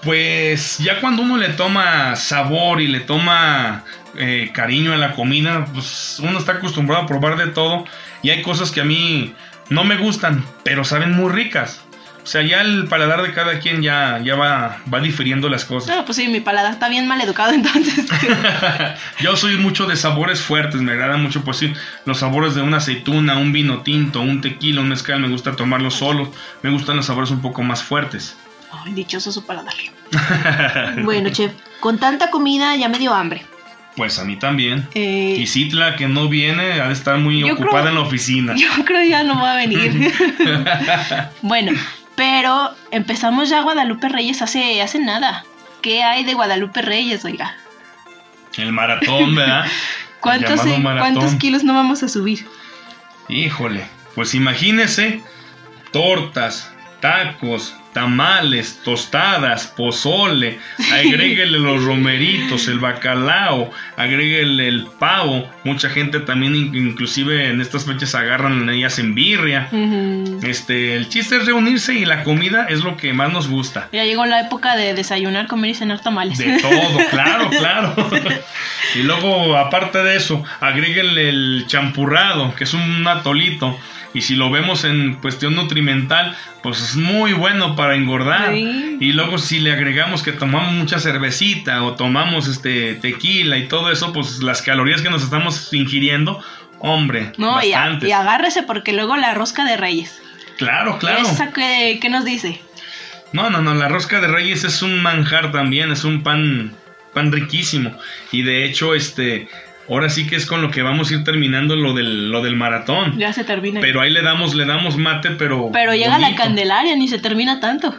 Pues 0.03 0.79
ya 0.79 1.01
cuando 1.01 1.23
uno 1.23 1.37
le 1.37 1.51
toma 1.51 2.17
sabor 2.17 2.81
y 2.81 2.89
le 2.89 3.01
toma 3.01 3.85
eh, 4.17 4.51
cariño 4.53 4.93
a 4.93 4.97
la 4.97 5.15
comida, 5.15 5.67
pues 5.73 6.19
uno 6.23 6.39
está 6.39 6.53
acostumbrado 6.53 7.03
a 7.03 7.07
probar 7.07 7.37
de 7.37 7.49
todo 7.49 7.85
y 8.23 8.31
hay 8.31 8.43
cosas 8.43 8.71
que 8.71 8.81
a 8.81 8.85
mí 8.85 9.35
no 9.71 9.85
me 9.85 9.97
gustan, 9.97 10.45
pero 10.65 10.85
saben 10.85 11.13
muy 11.13 11.31
ricas. 11.31 11.83
O 12.23 12.27
sea, 12.27 12.43
ya 12.43 12.61
el 12.61 12.87
paladar 12.87 13.23
de 13.23 13.33
cada 13.33 13.59
quien 13.59 13.83
ya, 13.83 14.21
ya 14.23 14.37
va, 14.37 14.79
va 14.93 15.01
difiriendo 15.01 15.49
las 15.49 15.65
cosas. 15.65 15.97
No, 15.97 16.05
pues 16.05 16.17
sí, 16.17 16.29
mi 16.29 16.41
paladar 16.41 16.73
está 16.73 16.89
bien 16.89 17.09
mal 17.09 17.21
educado 17.21 17.53
entonces. 17.55 18.07
Yo 19.21 19.37
soy 19.37 19.57
mucho 19.57 19.87
de 19.87 19.97
sabores 19.97 20.41
fuertes, 20.41 20.81
me 20.83 20.93
agrada 20.93 21.17
mucho, 21.17 21.43
pues 21.43 21.57
sí, 21.57 21.73
los 22.05 22.19
sabores 22.19 22.55
de 22.55 22.63
una 22.63 22.77
aceituna, 22.77 23.37
un 23.39 23.53
vino 23.53 23.83
tinto, 23.83 24.21
un 24.21 24.41
tequila, 24.41 24.83
un 24.83 24.89
mezcal, 24.89 25.19
me 25.21 25.29
gusta 25.29 25.57
tomarlos 25.57 25.95
solos, 25.95 26.29
me 26.63 26.71
gustan 26.71 26.97
los 26.97 27.07
sabores 27.07 27.31
un 27.31 27.43
poco 27.43 27.63
más 27.63 27.83
fuertes. 27.83 28.37
Ay, 28.71 28.95
dichoso 28.95 29.33
su 29.33 29.45
paladar. 29.45 29.75
bueno, 31.03 31.31
chef, 31.31 31.53
con 31.81 31.99
tanta 31.99 32.31
comida 32.31 32.77
ya 32.77 32.89
me 32.89 32.99
dio 32.99 33.13
hambre. 33.13 33.45
Pues 33.97 34.19
a 34.19 34.25
mí 34.25 34.37
también. 34.37 34.89
Eh, 34.95 35.37
Y 35.39 35.47
Citla, 35.47 35.97
que 35.97 36.09
no 36.09 36.29
viene, 36.29 36.81
ha 36.81 36.87
de 36.89 36.93
estar 36.95 37.19
muy 37.19 37.43
ocupada 37.45 37.71
creo- 37.83 37.89
en 37.89 37.95
la 37.97 38.01
oficina. 38.01 38.55
Yo 38.57 38.69
creo 38.85 39.03
ya 39.05 39.23
no 39.23 39.41
va 39.41 39.53
a 39.53 39.57
venir. 39.57 40.13
bueno, 41.43 41.73
pero 42.17 42.71
empezamos 42.91 43.49
ya 43.51 43.63
Guadalupe 43.63 44.09
Reyes 44.09 44.41
hace, 44.43 44.81
hace 44.81 44.99
nada. 44.99 45.45
¿Qué 45.83 46.03
hay 46.03 46.25
de 46.25 46.35
Guadalupe 46.35 46.81
Reyes, 46.81 47.25
oiga? 47.25 47.55
El 48.57 48.73
maratón, 48.73 49.35
¿verdad? 49.35 49.67
¿Cuántos, 50.21 50.65
eh, 50.67 50.79
maratón. 50.79 51.15
¿Cuántos 51.15 51.35
kilos 51.41 51.65
no 51.65 51.75
vamos 51.75 52.03
a 52.03 52.09
subir? 52.09 52.47
Híjole, 53.29 53.85
pues 54.15 54.35
imagínese 54.35 55.23
tortas, 55.91 56.71
tacos, 57.01 57.75
tamales, 57.93 58.81
tostadas, 58.85 59.67
pozole, 59.67 60.59
agréguele 60.93 61.59
los 61.59 61.85
romeritos, 61.85 62.67
el 62.69 62.79
bacalao, 62.79 63.71
agréguele 63.97 64.69
el 64.69 64.87
pavo. 64.99 65.49
Mucha 65.65 65.89
gente 65.91 66.21
también 66.21 66.55
in- 66.57 66.75
inclusive 66.75 67.49
en 67.49 67.61
estas 67.61 67.85
fechas 67.85 68.15
agarran 68.15 68.73
y 68.75 68.85
hacen 68.85 69.15
birria. 69.15 69.69
Este, 70.43 70.97
el 70.97 71.09
chiste 71.09 71.37
es 71.37 71.47
reunirse 71.47 71.95
y 71.95 72.05
la 72.05 72.25
comida 72.25 72.67
es 72.69 72.83
lo 72.83 72.97
que 72.97 73.13
más 73.13 73.33
nos 73.33 73.49
gusta. 73.49 73.89
Ya 73.93 74.05
llegó 74.05 74.25
la 74.27 74.41
época 74.41 74.77
de 74.77 74.95
desayunar, 74.95 75.47
comer 75.47 75.71
y 75.71 75.75
cenar 75.75 76.01
tamales. 76.01 76.39
De 76.39 76.61
todo, 76.61 76.99
claro, 77.11 77.51
claro. 77.51 77.95
y 78.95 79.03
luego, 79.03 79.57
aparte 79.57 79.99
de 80.03 80.17
eso, 80.17 80.43
agréguenle 80.61 81.29
el 81.29 81.65
champurrado, 81.67 82.55
que 82.55 82.65
es 82.65 82.75
un 82.75 83.07
atolito. 83.07 83.79
Y 84.15 84.21
si 84.21 84.35
lo 84.37 84.51
vemos 84.51 84.85
en 84.85 85.15
cuestión 85.15 85.55
nutrimental, 85.55 86.37
pues 86.63 86.81
es 86.83 86.97
muy 86.97 87.33
bueno 87.33 87.77
para 87.77 87.82
engordar. 87.91 88.55
Sí. 88.55 88.97
Y 89.01 89.13
luego 89.13 89.39
si 89.39 89.61
le 89.61 89.73
agregamos 89.73 90.23
que 90.23 90.33
tomamos 90.33 90.73
mucha 90.73 90.99
cervecita 90.99 91.83
o 91.83 91.95
tomamos 91.95 92.49
este 92.49 92.95
tequila 92.95 93.59
y 93.59 93.69
todo 93.69 93.91
eso, 93.91 94.13
pues 94.13 94.43
las 94.43 94.63
calorías 94.63 95.03
que 95.03 95.11
nos 95.11 95.23
estamos 95.23 95.73
ingiriendo, 95.73 96.43
hombre, 96.79 97.33
no, 97.37 97.63
y 97.63 97.73
agárrese 97.73 98.63
porque 98.63 98.93
luego 98.93 99.17
la 99.17 99.35
rosca 99.35 99.65
de 99.65 99.77
Reyes. 99.77 100.21
Claro, 100.59 100.99
claro. 100.99 101.23
¿Esa 101.23 101.53
qué, 101.53 101.99
qué 102.01 102.09
nos 102.09 102.25
dice? 102.25 102.61
No, 103.33 103.49
no, 103.49 103.63
no, 103.63 103.75
la 103.75 103.89
rosca 103.89 104.21
de 104.21 104.29
reyes 104.29 104.63
es 104.65 104.83
un 104.83 105.03
manjar 105.03 105.53
también, 105.53 105.91
es 105.91 106.05
un 106.05 106.23
pan, 106.23 106.75
pan 107.15 107.33
riquísimo. 107.33 107.97
Y 108.31 108.43
de 108.43 108.65
hecho, 108.65 108.95
este, 108.95 109.49
ahora 109.89 110.09
sí 110.11 110.27
que 110.27 110.37
es 110.37 110.47
con 110.47 110.63
lo 110.63 110.71
que 110.71 110.83
vamos 110.83 111.11
a 111.11 111.15
ir 111.15 111.25
terminando 111.25 111.77
lo 111.77 111.93
del, 111.95 112.31
lo 112.31 112.43
del 112.43 112.57
maratón. 112.57 113.19
Ya 113.19 113.33
se 113.33 113.45
termina. 113.45 113.81
Pero 113.81 114.01
ahí 114.01 114.11
le 114.11 114.23
damos, 114.23 114.55
le 114.55 114.65
damos 114.65 114.97
mate, 114.97 115.31
pero. 115.33 115.71
Pero 115.73 115.95
llega 115.95 116.19
la. 116.19 116.35
Candelaria, 116.35 116.97
ni 116.97 117.09
se 117.09 117.19
termina 117.19 117.61
tanto. 117.61 117.95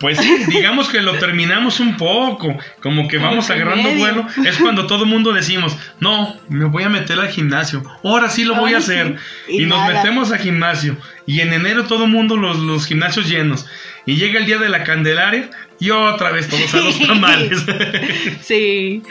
Pues 0.00 0.16
sí, 0.16 0.36
digamos 0.48 0.88
que 0.88 1.02
lo 1.02 1.12
terminamos 1.18 1.78
un 1.78 1.96
poco, 1.98 2.56
como 2.82 3.06
que 3.06 3.18
Como 3.18 3.28
vamos 3.28 3.50
agarrando 3.50 3.90
medio. 3.90 3.98
vuelo. 3.98 4.26
Es 4.46 4.56
cuando 4.62 4.86
todo 4.86 5.04
el 5.04 5.10
mundo 5.10 5.32
decimos, 5.32 5.76
no, 6.00 6.34
me 6.48 6.64
voy 6.64 6.84
a 6.84 6.88
meter 6.88 7.20
al 7.20 7.28
gimnasio, 7.28 7.82
ahora 8.02 8.30
sí 8.30 8.44
lo 8.44 8.54
voy 8.56 8.72
a 8.72 8.80
sí. 8.80 8.92
hacer. 8.92 9.16
Y 9.46 9.64
Y, 9.64 9.66
nos 9.66 9.86
metemos 9.86 10.32
al 10.32 10.38
gimnasio. 10.38 10.96
Y 11.26 11.40
en 11.40 11.52
enero 11.52 11.84
todo 11.84 12.04
el 12.06 12.10
mundo 12.10 12.38
los, 12.38 12.58
los 12.58 12.86
gimnasios 12.86 13.28
llenos. 13.28 13.66
Y 14.06 14.16
llega 14.16 14.40
el 14.40 14.46
día 14.46 14.56
de 14.56 14.70
la 14.70 14.84
Candelaria 14.84 15.50
y 15.78 15.90
otra 15.90 16.30
vez 16.30 16.48
todos 16.48 16.74
a 16.74 16.78
los 16.78 16.98
tamales. 17.06 17.62
Sí. 18.40 19.02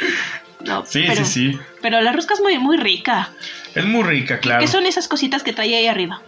No, 0.66 0.86
sí, 0.86 1.06
pero, 1.08 1.26
sí, 1.26 1.52
sí. 1.52 1.60
Pero 1.82 2.02
la 2.02 2.12
rosca 2.12 2.34
es 2.34 2.42
muy, 2.42 2.58
muy 2.60 2.78
rica. 2.78 3.30
Es 3.76 3.86
muy 3.86 4.04
rica, 4.04 4.40
claro. 4.40 4.62
¿Qué 4.62 4.68
son 4.68 4.86
esas 4.86 5.08
cositas 5.08 5.44
que 5.44 5.54
trae 5.54 5.76
ahí 5.76 5.88
arriba? 5.88 6.22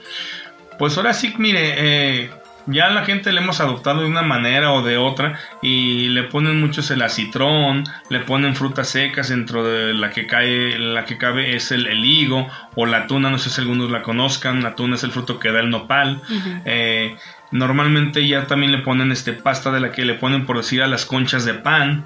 Pues 0.79 0.97
ahora 0.97 1.13
sí, 1.13 1.33
mire, 1.37 1.75
eh, 1.77 2.29
ya 2.67 2.89
la 2.89 3.03
gente 3.05 3.31
le 3.31 3.41
hemos 3.41 3.59
adoptado 3.59 4.01
de 4.01 4.07
una 4.07 4.21
manera 4.21 4.71
o 4.71 4.81
de 4.81 4.97
otra 4.97 5.39
y 5.61 6.09
le 6.09 6.23
ponen 6.23 6.59
muchos 6.59 6.91
el 6.91 7.01
acitrón, 7.01 7.83
le 8.09 8.19
ponen 8.19 8.55
frutas 8.55 8.89
secas 8.89 9.29
dentro 9.29 9.63
de 9.63 9.93
la 9.93 10.11
que 10.11 10.27
cae, 10.27 10.77
la 10.77 11.05
que 11.05 11.17
cabe 11.17 11.55
es 11.55 11.71
el, 11.71 11.87
el 11.87 12.05
higo 12.05 12.47
o 12.75 12.85
la 12.85 13.07
tuna, 13.07 13.29
no 13.29 13.37
sé 13.37 13.49
si 13.49 13.61
algunos 13.61 13.91
la 13.91 14.01
conozcan, 14.01 14.63
la 14.63 14.75
tuna 14.75 14.95
es 14.95 15.03
el 15.03 15.11
fruto 15.11 15.39
que 15.39 15.51
da 15.51 15.59
el 15.59 15.69
nopal. 15.69 16.21
Eh, 16.65 17.15
normalmente 17.51 18.25
ya 18.27 18.47
también 18.47 18.71
le 18.71 18.79
ponen 18.79 19.11
este 19.11 19.33
pasta 19.33 19.71
de 19.71 19.79
la 19.79 19.91
que 19.91 20.05
le 20.05 20.13
ponen 20.13 20.45
por 20.45 20.57
decir 20.57 20.81
a 20.81 20.87
las 20.87 21.05
conchas 21.05 21.45
de 21.45 21.55
pan 21.55 22.05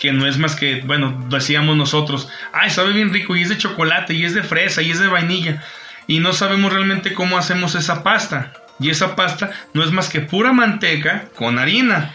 que 0.00 0.12
no 0.12 0.26
es 0.26 0.38
más 0.38 0.56
que, 0.56 0.82
bueno, 0.82 1.26
decíamos 1.28 1.76
nosotros, 1.76 2.28
ay, 2.52 2.70
sabe 2.70 2.92
bien 2.92 3.12
rico 3.12 3.36
y 3.36 3.42
es 3.42 3.48
de 3.48 3.58
chocolate 3.58 4.14
y 4.14 4.24
es 4.24 4.34
de 4.34 4.42
fresa 4.42 4.82
y 4.82 4.90
es 4.90 4.98
de 4.98 5.08
vainilla 5.08 5.62
y 6.06 6.20
no 6.20 6.32
sabemos 6.32 6.72
realmente 6.72 7.14
cómo 7.14 7.38
hacemos 7.38 7.74
esa 7.74 8.02
pasta. 8.02 8.52
Y 8.80 8.90
esa 8.90 9.14
pasta 9.14 9.52
no 9.72 9.84
es 9.84 9.92
más 9.92 10.08
que 10.08 10.20
pura 10.20 10.52
manteca 10.52 11.26
con 11.36 11.58
harina. 11.58 12.12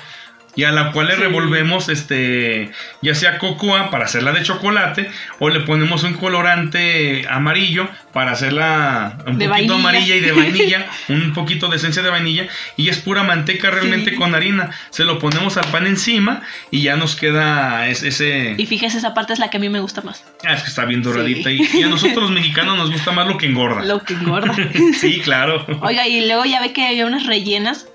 Y 0.56 0.64
a 0.64 0.72
la 0.72 0.92
cual 0.92 1.08
le 1.08 1.16
Sí. 1.16 1.22
revolvemos 1.22 1.90
este 1.90 2.72
ya 3.02 3.16
sea 3.16 3.38
cocoa 3.38 3.90
para 3.92 4.06
hacerla 4.06 4.32
de 4.34 4.44
chocolate 4.44 5.10
o 5.40 5.50
le 5.50 5.62
ponemos 5.62 6.04
un 6.04 6.16
colorante 6.16 7.26
amarillo 7.30 7.88
para 8.12 8.32
hacerla 8.32 9.18
un 9.28 9.38
De 9.38 9.48
poquito 9.48 9.50
vainilla. 9.50 9.76
amarilla 9.76 10.16
y 10.16 10.20
de 10.20 10.32
vainilla, 10.32 10.86
un 11.10 11.34
poquito 11.34 11.68
de 11.68 11.78
esencia 11.78 12.02
de 12.02 12.10
vainilla 12.10 12.48
y 12.78 12.90
es 12.90 12.98
pura 12.98 13.24
manteca 13.24 13.70
realmente 13.70 14.10
Sí. 14.12 14.16
con 14.18 14.34
harina. 14.36 14.72
Se 14.90 15.06
lo 15.06 15.20
ponemos 15.20 15.56
al 15.58 15.66
pan 15.72 15.86
encima 15.88 16.42
y 16.72 16.82
ya 16.82 16.96
nos 16.98 17.16
queda 17.16 17.88
es- 17.88 18.04
ese 18.04 18.56
Y 18.58 18.66
fíjese, 18.66 18.98
esa 18.98 19.14
parte 19.14 19.34
es 19.34 19.40
la 19.40 19.50
que 19.50 19.58
a 19.58 19.60
mí 19.60 19.70
me 19.70 19.80
gusta 19.80 20.02
más. 20.02 20.24
Ah, 20.46 20.54
es 20.56 20.64
que 20.64 20.70
está 20.70 20.86
bien 20.86 21.02
doradita 21.04 21.52
y, 21.52 21.62
y 21.74 21.84
a 21.84 21.88
nosotros 21.88 22.24
los 22.24 22.32
mexicanos 22.32 22.76
nos 22.78 22.92
gusta 22.92 23.12
más 23.12 23.28
lo 23.28 23.38
que 23.38 23.46
engorda. 23.46 23.84
Lo 23.86 24.04
que 24.04 24.14
engorda. 24.14 24.54
sí, 25.00 25.22
claro. 25.24 25.66
Oiga, 25.82 26.08
y 26.08 26.26
luego 26.28 26.44
ya 26.46 26.60
ve 26.60 26.74
que 26.74 26.86
había 26.88 27.06
unas 27.06 27.26
rellenas. 27.28 27.86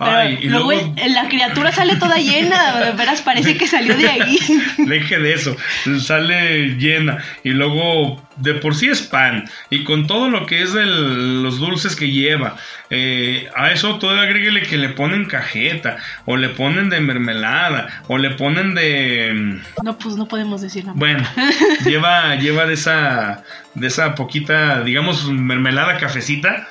Pero 0.00 0.16
Ay, 0.16 0.38
y 0.40 0.48
luego 0.48 0.72
la 0.72 1.28
criatura 1.28 1.70
sale 1.72 1.96
toda 1.96 2.16
llena. 2.16 2.80
de 2.80 2.92
Veras, 2.92 3.20
parece 3.20 3.56
que 3.58 3.66
salió 3.66 3.94
de 3.96 4.08
ahí. 4.08 4.38
deje 4.78 5.18
de 5.18 5.34
eso, 5.34 5.54
sale 6.00 6.76
llena 6.78 7.18
y 7.44 7.50
luego 7.50 8.20
de 8.36 8.54
por 8.54 8.74
sí 8.74 8.88
es 8.88 9.02
pan 9.02 9.44
y 9.68 9.84
con 9.84 10.06
todo 10.06 10.30
lo 10.30 10.46
que 10.46 10.62
es 10.62 10.74
el- 10.74 11.42
los 11.42 11.58
dulces 11.58 11.94
que 11.96 12.10
lleva, 12.10 12.56
eh, 12.88 13.48
a 13.54 13.72
eso 13.72 13.98
todo 13.98 14.18
agréguele 14.18 14.62
que 14.62 14.78
le 14.78 14.88
ponen 14.88 15.26
cajeta 15.26 15.98
o 16.24 16.38
le 16.38 16.48
ponen 16.48 16.88
de 16.88 17.00
mermelada 17.00 18.02
o 18.08 18.16
le 18.16 18.30
ponen 18.30 18.74
de 18.74 19.60
No, 19.84 19.98
pues 19.98 20.16
no 20.16 20.26
podemos 20.26 20.62
decir 20.62 20.86
nada. 20.86 20.98
bueno, 20.98 21.22
lleva 21.84 22.36
lleva 22.36 22.64
de 22.64 22.74
esa 22.74 23.42
de 23.74 23.86
esa 23.86 24.14
poquita, 24.14 24.82
digamos 24.82 25.26
mermelada 25.30 25.98
cafecita 25.98 26.66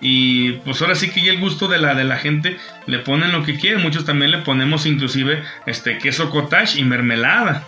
y 0.00 0.52
pues 0.64 0.80
ahora 0.80 0.94
sí 0.94 1.10
que 1.10 1.22
ya 1.22 1.32
el 1.32 1.40
gusto 1.40 1.66
de 1.68 1.78
la 1.78 1.94
de 1.94 2.04
la 2.04 2.16
gente 2.16 2.56
le 2.86 2.98
ponen 3.00 3.32
lo 3.32 3.42
que 3.42 3.56
quieren, 3.56 3.82
muchos 3.82 4.04
también 4.04 4.30
le 4.30 4.38
ponemos 4.38 4.86
inclusive 4.86 5.42
este 5.66 5.98
queso 5.98 6.30
cottage 6.30 6.78
y 6.78 6.84
mermelada. 6.84 7.66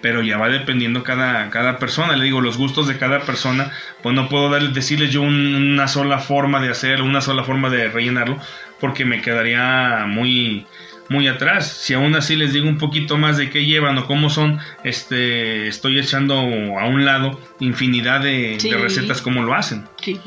Pero 0.00 0.22
ya 0.22 0.38
va 0.38 0.48
dependiendo 0.48 1.02
cada, 1.02 1.50
cada 1.50 1.78
persona, 1.78 2.14
le 2.16 2.24
digo, 2.24 2.40
los 2.40 2.56
gustos 2.56 2.86
de 2.86 2.96
cada 2.98 3.22
persona, 3.22 3.72
pues 4.02 4.14
no 4.14 4.28
puedo 4.28 4.48
dar, 4.48 4.62
decirles 4.72 5.10
yo 5.10 5.22
un- 5.22 5.54
una 5.56 5.88
sola 5.88 6.18
forma 6.20 6.60
de 6.60 6.70
hacerlo, 6.70 7.04
una 7.04 7.20
sola 7.20 7.42
forma 7.42 7.68
de 7.68 7.88
rellenarlo, 7.88 8.38
porque 8.78 9.04
me 9.04 9.20
quedaría 9.20 10.04
muy, 10.06 10.64
muy 11.08 11.26
atrás. 11.26 11.66
Si 11.72 11.92
aún 11.94 12.14
así 12.14 12.36
les 12.36 12.52
digo 12.52 12.68
un 12.68 12.78
poquito 12.78 13.18
más 13.18 13.36
de 13.36 13.50
qué 13.50 13.64
llevan 13.64 13.98
o 13.98 14.06
cómo 14.06 14.30
son, 14.30 14.60
este, 14.84 15.66
estoy 15.66 15.98
echando 15.98 16.34
a 16.38 16.86
un 16.86 17.04
lado 17.04 17.40
infinidad 17.58 18.20
de, 18.20 18.56
recetas 18.80 19.20
como 19.20 19.42
lo 19.42 19.54
hacen. 19.54 19.88
Sí. 20.00 20.20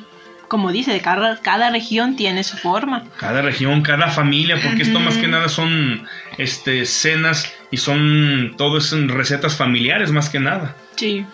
Como 0.51 0.73
dice, 0.73 0.99
cada, 0.99 1.37
cada 1.37 1.69
región 1.69 2.17
tiene 2.17 2.43
su 2.43 2.57
forma. 2.57 3.05
Cada 3.15 3.41
región, 3.41 3.83
cada 3.83 4.09
familia, 4.09 4.59
porque 4.61 4.81
esto 4.81 4.99
más 4.99 5.15
que 5.15 5.29
nada 5.29 5.47
son 5.47 6.05
este, 6.37 6.85
cenas 6.85 7.49
y 7.71 7.77
son 7.77 8.57
en 8.59 9.07
recetas 9.07 9.55
familiares 9.55 10.11
más 10.11 10.27
que 10.27 10.41
nada. 10.41 10.75
Sí. 10.97 11.25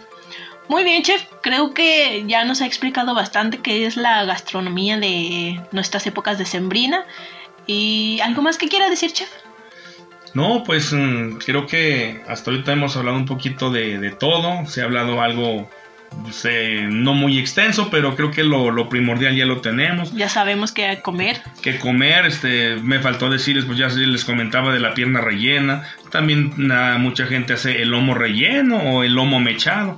Muy 0.69 0.83
bien, 0.83 1.01
chef. 1.01 1.23
Creo 1.41 1.73
que 1.73 2.25
ya 2.27 2.45
nos 2.45 2.61
ha 2.61 2.67
explicado 2.67 3.15
bastante 3.15 3.57
qué 3.57 3.87
es 3.87 3.97
la 3.97 4.23
gastronomía 4.25 4.99
de 4.99 5.61
nuestras 5.71 6.05
épocas 6.05 6.37
de 6.37 6.45
sembrina. 6.45 7.03
¿Y 7.65 8.19
algo 8.19 8.43
más 8.43 8.59
que 8.59 8.67
quiera 8.67 8.87
decir, 8.87 9.13
chef? 9.13 9.31
No, 10.35 10.63
pues 10.63 10.93
mm, 10.93 11.37
creo 11.43 11.65
que 11.65 12.21
hasta 12.27 12.51
ahorita 12.51 12.71
hemos 12.71 12.95
hablado 12.95 13.17
un 13.17 13.25
poquito 13.25 13.71
de, 13.71 13.97
de 13.97 14.11
todo, 14.11 14.67
se 14.67 14.81
ha 14.81 14.83
hablado 14.83 15.21
algo 15.23 15.67
pues, 16.23 16.45
eh, 16.49 16.87
no 16.89 17.13
muy 17.13 17.37
extenso, 17.37 17.89
pero 17.89 18.15
creo 18.15 18.31
que 18.31 18.43
lo, 18.43 18.71
lo 18.71 18.89
primordial 18.89 19.35
ya 19.35 19.45
lo 19.45 19.61
tenemos. 19.61 20.13
Ya 20.13 20.29
sabemos 20.29 20.71
qué 20.71 20.99
comer. 21.01 21.37
que 21.61 21.77
comer, 21.79 22.25
este, 22.25 22.75
me 22.77 22.99
faltó 22.99 23.29
decirles, 23.29 23.65
pues 23.65 23.77
ya 23.77 23.87
les 23.89 24.25
comentaba 24.25 24.73
de 24.73 24.79
la 24.79 24.93
pierna 24.93 25.21
rellena, 25.21 25.83
también 26.11 26.53
na- 26.57 26.97
mucha 26.97 27.25
gente 27.27 27.53
hace 27.53 27.81
el 27.81 27.89
lomo 27.89 28.13
relleno 28.13 28.77
o 28.77 29.03
el 29.03 29.13
lomo 29.13 29.39
mechado, 29.39 29.97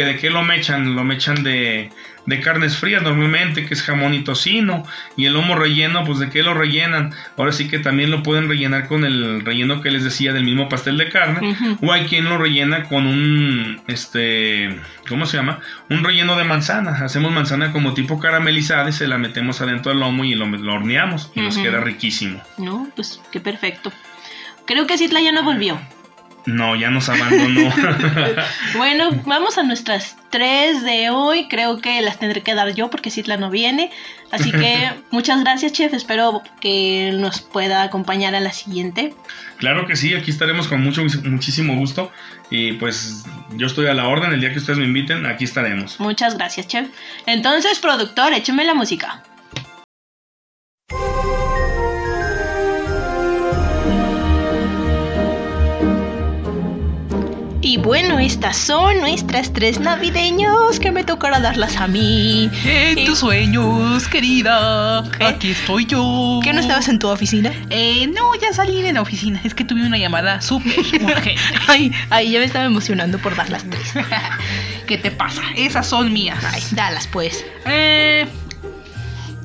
que 0.00 0.06
de 0.06 0.16
qué 0.16 0.30
lo 0.30 0.42
mechan, 0.42 0.96
lo 0.96 1.04
mechan 1.04 1.42
de, 1.42 1.90
de 2.24 2.40
carnes 2.40 2.78
frías 2.78 3.02
normalmente, 3.02 3.66
que 3.66 3.74
es 3.74 3.82
jamón 3.82 4.14
y 4.14 4.24
tocino, 4.24 4.82
y 5.14 5.26
el 5.26 5.34
lomo 5.34 5.56
relleno, 5.56 6.04
pues 6.06 6.18
de 6.20 6.30
qué 6.30 6.42
lo 6.42 6.54
rellenan, 6.54 7.12
ahora 7.36 7.52
sí 7.52 7.68
que 7.68 7.80
también 7.80 8.10
lo 8.10 8.22
pueden 8.22 8.48
rellenar 8.48 8.88
con 8.88 9.04
el 9.04 9.44
relleno 9.44 9.82
que 9.82 9.90
les 9.90 10.02
decía 10.02 10.32
del 10.32 10.44
mismo 10.44 10.70
pastel 10.70 10.96
de 10.96 11.10
carne, 11.10 11.54
o 11.82 11.92
hay 11.92 12.06
quien 12.06 12.24
lo 12.24 12.38
rellena 12.38 12.84
con 12.84 13.06
un, 13.06 13.82
este, 13.88 14.74
¿cómo 15.06 15.26
se 15.26 15.36
llama? 15.36 15.60
Un 15.90 16.02
relleno 16.02 16.34
de 16.38 16.44
manzana. 16.44 16.92
Hacemos 17.04 17.30
manzana 17.30 17.70
como 17.70 17.92
tipo 17.92 18.18
caramelizada 18.18 18.88
y 18.88 18.92
se 18.92 19.06
la 19.06 19.18
metemos 19.18 19.60
adentro 19.60 19.92
del 19.92 20.00
lomo 20.00 20.24
y 20.24 20.34
lo, 20.34 20.46
lo 20.46 20.74
horneamos 20.74 21.30
y 21.34 21.42
nos 21.42 21.58
queda 21.58 21.80
riquísimo. 21.80 22.42
No, 22.56 22.88
pues 22.96 23.20
qué 23.30 23.38
perfecto. 23.40 23.92
Creo 24.64 24.86
que 24.86 24.96
Citla 24.96 25.20
ya 25.20 25.32
no 25.32 25.42
volvió. 25.42 25.78
No, 26.50 26.76
ya 26.76 26.90
nos 26.90 27.08
abandonó. 27.08 27.70
Bueno, 28.76 29.10
vamos 29.26 29.58
a 29.58 29.62
nuestras 29.62 30.16
tres 30.30 30.82
de 30.84 31.10
hoy. 31.10 31.48
Creo 31.48 31.80
que 31.80 32.00
las 32.02 32.18
tendré 32.18 32.42
que 32.42 32.54
dar 32.54 32.74
yo 32.74 32.90
porque 32.90 33.10
Citla 33.10 33.36
no 33.36 33.50
viene. 33.50 33.90
Así 34.30 34.50
que 34.50 34.90
muchas 35.10 35.40
gracias, 35.40 35.72
chef. 35.72 35.92
Espero 35.92 36.42
que 36.60 37.12
nos 37.14 37.40
pueda 37.40 37.82
acompañar 37.82 38.34
a 38.34 38.40
la 38.40 38.52
siguiente. 38.52 39.14
claro 39.58 39.86
que 39.86 39.96
sí, 39.96 40.14
aquí 40.14 40.30
estaremos 40.30 40.68
con 40.68 40.82
mucho, 40.82 41.02
muchísimo 41.24 41.76
gusto. 41.76 42.10
Y 42.50 42.72
pues 42.74 43.24
yo 43.56 43.66
estoy 43.66 43.86
a 43.86 43.94
la 43.94 44.08
orden, 44.08 44.32
el 44.32 44.40
día 44.40 44.52
que 44.52 44.58
ustedes 44.58 44.78
me 44.78 44.86
inviten, 44.86 45.26
aquí 45.26 45.44
estaremos. 45.44 46.00
Muchas 46.00 46.36
gracias, 46.36 46.66
chef. 46.66 46.88
Entonces, 47.26 47.78
productor, 47.78 48.32
écheme 48.32 48.64
la 48.64 48.74
música. 48.74 49.22
Y 57.70 57.76
bueno, 57.76 58.18
estas 58.18 58.56
son 58.56 58.98
nuestras 58.98 59.52
tres 59.52 59.78
navideños 59.78 60.80
que 60.80 60.90
me 60.90 61.04
tocará 61.04 61.38
darlas 61.38 61.76
a 61.76 61.86
mí. 61.86 62.50
En 62.64 63.04
tus 63.04 63.20
sueños, 63.20 64.08
querida. 64.08 65.04
¿Qué? 65.16 65.24
Aquí 65.24 65.50
estoy 65.52 65.86
yo. 65.86 66.40
¿Qué 66.42 66.52
no 66.52 66.58
estabas 66.58 66.88
en 66.88 66.98
tu 66.98 67.06
oficina? 67.06 67.52
Eh, 67.70 68.08
no, 68.08 68.34
ya 68.34 68.52
salí 68.52 68.82
de 68.82 68.92
la 68.92 69.02
oficina. 69.02 69.40
Es 69.44 69.54
que 69.54 69.62
tuve 69.62 69.86
una 69.86 69.98
llamada 69.98 70.40
súper 70.40 70.80
urgente. 71.00 71.36
Ay, 71.68 71.92
ay, 72.10 72.32
ya 72.32 72.40
me 72.40 72.46
estaba 72.46 72.64
emocionando 72.64 73.20
por 73.20 73.36
dar 73.36 73.48
las 73.50 73.62
tres. 73.62 73.92
¿Qué 74.88 74.98
te 74.98 75.12
pasa? 75.12 75.42
Esas 75.56 75.86
son 75.86 76.12
mías. 76.12 76.44
Ay, 76.52 76.64
dalas 76.72 77.06
pues. 77.06 77.44
Eh. 77.66 78.26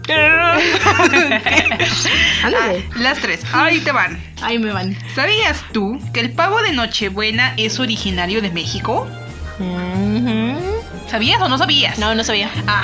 las 2.96 3.20
tres. 3.20 3.42
Ahí 3.54 3.80
te 3.80 3.92
van. 3.92 4.22
Ay, 4.42 4.60
me 4.60 4.72
van. 4.72 4.98
¿Sabías 5.16 5.64
tú 5.72 6.00
que 6.14 6.20
el 6.20 6.32
pavo 6.32 6.62
de 6.62 6.74
Nochebuena 6.74 7.54
es 7.58 7.80
originario 7.80 8.42
de 8.42 8.52
México? 8.52 9.08
¿Sabías 11.10 11.42
o 11.42 11.50
no 11.50 11.58
sabías? 11.58 11.98
No, 11.98 12.14
no 12.16 12.24
sabía. 12.24 12.50
Ah, 12.68 12.84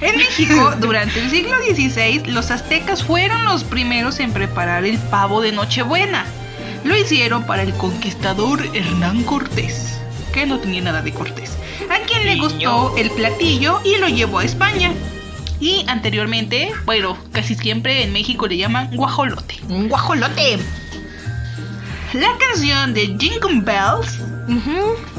En 0.00 0.16
México, 0.16 0.72
durante 0.80 1.20
el 1.20 1.30
siglo 1.30 1.56
XVI, 1.58 2.24
los 2.26 2.50
aztecas 2.50 3.02
fueron 3.02 3.44
los 3.44 3.64
primeros 3.64 4.20
en 4.20 4.32
preparar 4.32 4.84
el 4.84 4.98
pavo 4.98 5.40
de 5.40 5.52
Nochebuena. 5.52 6.24
Lo 6.84 6.96
hicieron 6.96 7.44
para 7.44 7.62
el 7.62 7.72
conquistador 7.74 8.64
Hernán 8.74 9.24
Cortés, 9.24 10.00
que 10.32 10.46
no 10.46 10.58
tenía 10.60 10.82
nada 10.82 11.02
de 11.02 11.12
Cortés, 11.12 11.50
a 11.90 11.98
quien 12.06 12.24
le 12.24 12.36
gustó 12.36 12.96
el 12.96 13.10
platillo 13.10 13.80
y 13.84 13.96
lo 13.96 14.08
llevó 14.08 14.38
a 14.38 14.44
España. 14.44 14.92
Y 15.60 15.84
anteriormente, 15.88 16.72
bueno, 16.84 17.18
casi 17.32 17.54
siempre 17.54 18.04
en 18.04 18.12
México 18.12 18.46
le 18.46 18.56
llaman 18.56 18.94
guajolote. 18.94 19.56
Un 19.68 19.88
guajolote. 19.88 20.58
La 22.12 22.28
canción 22.38 22.94
de 22.94 23.06
Jingle 23.18 23.60
Bells 23.62 24.18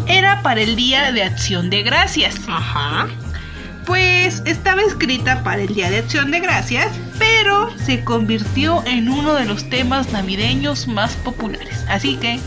era 0.07 0.41
para 0.41 0.61
el 0.61 0.75
Día 0.75 1.11
de 1.11 1.23
Acción 1.23 1.69
de 1.69 1.83
Gracias. 1.83 2.35
Ajá. 2.47 3.07
Pues 3.85 4.41
estaba 4.45 4.81
escrita 4.81 5.43
para 5.43 5.61
el 5.61 5.73
Día 5.73 5.89
de 5.89 5.99
Acción 5.99 6.31
de 6.31 6.39
Gracias, 6.39 6.91
pero 7.17 7.69
se 7.77 8.03
convirtió 8.03 8.83
en 8.85 9.09
uno 9.09 9.33
de 9.35 9.45
los 9.45 9.69
temas 9.69 10.11
navideños 10.11 10.87
más 10.87 11.13
populares. 11.15 11.85
Así 11.89 12.15
que 12.15 12.39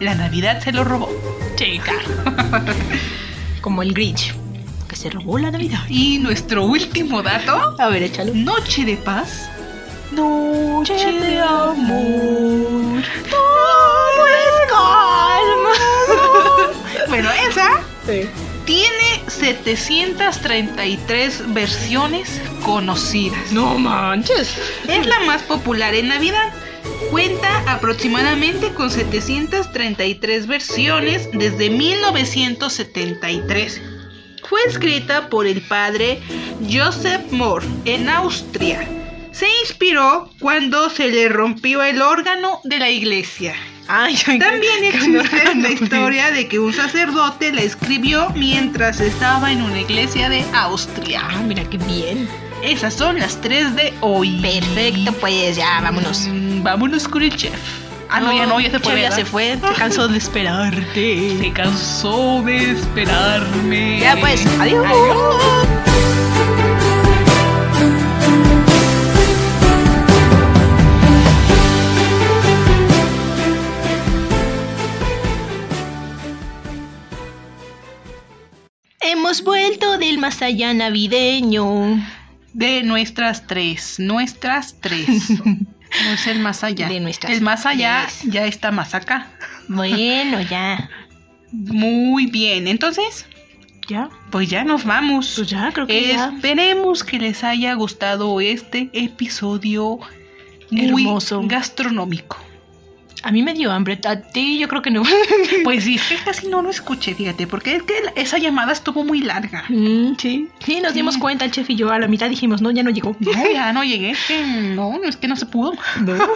la 0.00 0.14
Navidad 0.14 0.60
se 0.62 0.72
lo 0.72 0.84
robó. 0.84 1.10
Chica. 1.56 1.94
Como 3.62 3.82
el 3.82 3.94
Grinch, 3.94 4.34
se 4.98 5.08
robó 5.10 5.38
la 5.38 5.50
Navidad. 5.52 5.84
Y 5.88 6.18
nuestro 6.18 6.64
último 6.64 7.22
dato, 7.22 7.76
A 7.78 7.88
ver, 7.88 8.02
échalo. 8.02 8.34
Noche 8.34 8.84
de 8.84 8.96
Paz. 8.96 9.48
Noche 10.10 11.12
de 11.12 11.38
amor. 11.40 13.04
Todo 13.30 14.26
es 14.26 14.66
calma. 14.68 15.70
Bueno, 17.08 17.30
esa 17.48 17.80
Sí. 18.06 18.28
tiene 18.66 19.22
733 19.28 21.54
versiones 21.54 22.40
conocidas. 22.64 23.52
No 23.52 23.78
manches. 23.78 24.52
Es 24.88 25.06
la 25.06 25.20
más 25.20 25.42
popular 25.42 25.94
en 25.94 26.08
Navidad. 26.08 26.52
Cuenta 27.10 27.62
aproximadamente 27.72 28.74
con 28.74 28.90
733 28.90 30.46
versiones 30.48 31.28
desde 31.32 31.70
1973. 31.70 33.80
Fue 34.48 34.60
escrita 34.66 35.28
por 35.28 35.46
el 35.46 35.60
padre 35.60 36.20
Joseph 36.70 37.30
Moore 37.30 37.66
en 37.84 38.08
Austria. 38.08 38.88
Se 39.30 39.46
inspiró 39.60 40.30
cuando 40.40 40.88
se 40.88 41.08
le 41.08 41.28
rompió 41.28 41.82
el 41.82 42.00
órgano 42.00 42.60
de 42.64 42.78
la 42.78 42.88
iglesia. 42.88 43.54
Ay, 43.88 44.16
También 44.38 44.84
existe 44.84 45.54
la 45.54 45.70
historia 45.70 46.30
de 46.30 46.48
que 46.48 46.58
un 46.58 46.72
sacerdote 46.72 47.52
la 47.52 47.62
escribió 47.62 48.30
mientras 48.30 49.00
estaba 49.00 49.52
en 49.52 49.62
una 49.62 49.80
iglesia 49.80 50.28
de 50.28 50.44
Austria. 50.52 51.22
Ah, 51.24 51.42
mira 51.42 51.64
qué 51.64 51.78
bien. 51.78 52.28
Esas 52.62 52.94
son 52.94 53.18
las 53.18 53.40
tres 53.40 53.74
de 53.76 53.94
hoy. 54.00 54.40
Perfecto, 54.40 55.12
pues 55.20 55.56
ya, 55.56 55.80
vámonos. 55.80 56.26
Mm, 56.26 56.62
vámonos 56.62 57.06
con 57.06 57.22
el 57.22 57.34
chef. 57.36 57.87
Ah, 58.10 58.20
no, 58.20 58.32
ya 58.32 58.46
no, 58.46 58.58
ya 58.58 58.70
se 58.70 58.78
fue. 58.78 59.02
Ya 59.02 59.10
se 59.10 59.24
fue. 59.24 59.56
Te 59.58 59.74
cansó 59.74 60.08
de 60.08 60.16
esperarte. 60.16 61.38
Se 61.38 61.52
cansó 61.52 62.42
de 62.42 62.70
esperarme. 62.70 64.00
Ya 64.00 64.16
pues, 64.18 64.46
adiós. 64.58 64.86
Hemos 79.00 79.42
vuelto 79.44 79.98
del 79.98 80.18
más 80.18 80.40
allá 80.40 80.72
navideño. 80.72 82.02
De 82.54 82.82
nuestras 82.82 83.46
tres, 83.46 84.00
nuestras 84.00 84.76
tres. 84.80 85.06
No 86.04 86.10
es 86.12 86.26
el 86.26 86.38
más 86.40 86.64
allá. 86.64 86.88
De 86.88 87.00
nuestras 87.00 87.32
el 87.32 87.40
más 87.40 87.66
allá 87.66 88.06
ya 88.24 88.46
está 88.46 88.70
más 88.70 88.94
acá. 88.94 89.28
Bueno, 89.68 90.40
ya. 90.42 90.88
Muy 91.50 92.26
bien, 92.26 92.68
entonces, 92.68 93.26
¿Ya? 93.88 94.10
pues 94.30 94.50
ya 94.50 94.64
nos 94.64 94.84
vamos. 94.84 95.32
Pues 95.36 95.48
ya, 95.48 95.70
creo 95.72 95.86
que 95.86 96.08
ya. 96.08 96.32
Esperemos 96.34 97.04
que 97.04 97.18
les 97.18 97.42
haya 97.42 97.72
gustado 97.74 98.40
este 98.40 98.90
episodio 98.92 99.98
muy 100.70 101.04
Hermoso. 101.04 101.42
gastronómico. 101.46 102.36
A 103.22 103.32
mí 103.32 103.42
me 103.42 103.52
dio 103.54 103.72
hambre. 103.72 103.98
A 104.06 104.16
ti 104.16 104.58
yo 104.58 104.68
creo 104.68 104.82
que 104.82 104.90
no. 104.90 105.02
Pues 105.64 105.84
sí, 105.84 105.96
es 105.96 106.02
que 106.02 106.16
casi 106.16 106.48
no 106.48 106.62
lo 106.62 106.70
escuché, 106.70 107.14
fíjate, 107.14 107.46
porque 107.46 107.76
es 107.76 107.82
que 107.82 107.94
esa 108.16 108.38
llamada 108.38 108.72
estuvo 108.72 109.04
muy 109.04 109.20
larga. 109.20 109.64
Mm, 109.68 110.14
sí. 110.18 110.48
Sí, 110.64 110.80
nos 110.80 110.94
dimos 110.94 111.18
cuenta, 111.18 111.44
el 111.44 111.50
chef 111.50 111.68
y 111.70 111.76
yo. 111.76 111.90
A 111.90 111.98
la 111.98 112.06
mitad 112.08 112.28
dijimos, 112.30 112.62
no, 112.62 112.70
ya 112.70 112.82
no 112.82 112.90
llegó. 112.90 113.16
No, 113.18 113.32
ya 113.52 113.72
no 113.72 113.82
llegué, 113.84 114.10
es 114.10 114.24
que 114.26 114.44
no, 114.44 115.00
es 115.04 115.16
que 115.16 115.28
no 115.28 115.36
se 115.36 115.46
pudo. 115.46 115.72
No. 116.00 116.16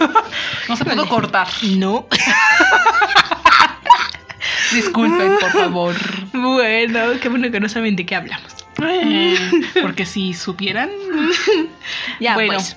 No 0.69 0.77
se 0.77 0.85
pudo 0.85 1.07
cortar. 1.07 1.47
No. 1.77 2.07
Disculpen, 4.73 5.37
por 5.39 5.51
favor. 5.51 5.95
Bueno, 6.31 7.19
qué 7.21 7.29
bueno 7.29 7.51
que 7.51 7.59
no 7.59 7.69
saben 7.69 7.95
de 7.95 8.05
qué 8.05 8.15
hablamos. 8.15 8.53
Eh, 8.81 9.37
Porque 9.81 10.05
si 10.05 10.33
supieran. 10.33 10.89
Ya, 12.19 12.33
bueno, 12.33 12.53
pues. 12.53 12.75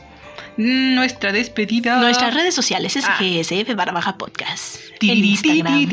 Nuestra 0.57 1.33
despedida. 1.33 1.99
Nuestras 2.01 2.35
redes 2.35 2.55
sociales 2.55 2.97
es 2.97 3.05
Ah. 3.07 3.17
GSF 3.21 3.75
barra 3.75 3.93
baja 3.93 4.17
podcast. 4.17 4.77
En 5.01 5.25
Instagram. 5.25 5.89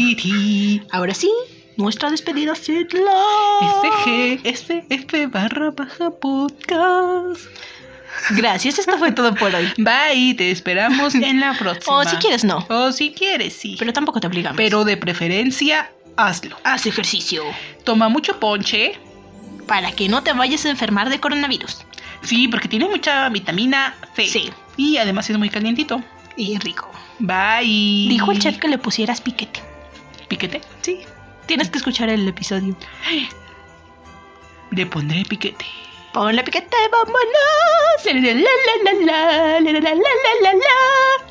Ahora 0.91 1.13
sí, 1.13 1.29
nuestra 1.77 2.09
despedida 2.09 2.55
Sidla. 2.55 3.11
SG, 3.61 4.39
SF 4.43 5.27
barra 5.27 5.71
baja 5.71 6.11
podcast. 6.11 7.41
Gracias, 8.29 8.79
esto 8.79 8.97
fue 8.97 9.11
todo 9.11 9.33
por 9.35 9.53
hoy. 9.53 9.67
Bye, 9.77 10.35
te 10.35 10.51
esperamos 10.51 11.15
en 11.15 11.39
la 11.39 11.53
próxima. 11.59 11.97
O 11.97 12.03
si 12.05 12.15
quieres, 12.17 12.43
no. 12.43 12.65
O 12.69 12.91
si 12.91 13.11
quieres, 13.11 13.53
sí. 13.53 13.75
Pero 13.77 13.91
tampoco 13.91 14.19
te 14.21 14.27
obligamos. 14.27 14.55
Pero 14.55 14.85
de 14.85 14.95
preferencia, 14.97 15.91
hazlo. 16.15 16.55
haz 16.63 16.85
ejercicio 16.85 17.43
Toma 17.83 18.07
mucho 18.09 18.39
ponche. 18.39 18.93
para 19.67 19.91
que 19.91 20.07
no 20.09 20.23
te 20.23 20.31
vayas 20.33 20.65
a 20.65 20.69
enfermar 20.69 21.09
de 21.09 21.19
coronavirus. 21.19 21.79
Sí, 22.23 22.47
porque 22.47 22.67
tiene 22.67 22.87
mucha 22.87 23.29
vitamina 23.29 23.95
C. 24.15 24.27
Sí. 24.27 24.51
Y 24.77 24.97
además 24.97 25.29
es 25.29 25.37
muy 25.37 25.49
calientito. 25.49 26.01
Y 26.35 26.57
rico. 26.59 26.89
Bye. 27.19 28.07
Dijo 28.09 28.31
el 28.31 28.39
chef 28.39 28.57
que 28.57 28.67
le 28.67 28.77
pusieras 28.77 29.21
piquete. 29.21 29.61
¿Piquete? 30.27 30.61
Sí. 30.81 31.01
Tienes 31.45 31.69
que 31.69 31.77
escuchar 31.77 32.09
el 32.09 32.27
episodio. 32.27 32.75
Le 34.71 34.85
pondré 34.85 35.23
piquete. 35.25 35.65
Ponle 36.13 36.43
piquete, 36.43 36.77
vámonos. 36.91 37.23
La, 38.05 38.13
la, 38.13 38.33
la, 38.33 38.41
la, 38.83 39.59
la, 39.59 39.59
la, 39.59 39.71
la, 39.71 39.79
la, 39.79 39.81
la, 39.81 39.93
la, 40.41 40.53
la. 40.53 41.22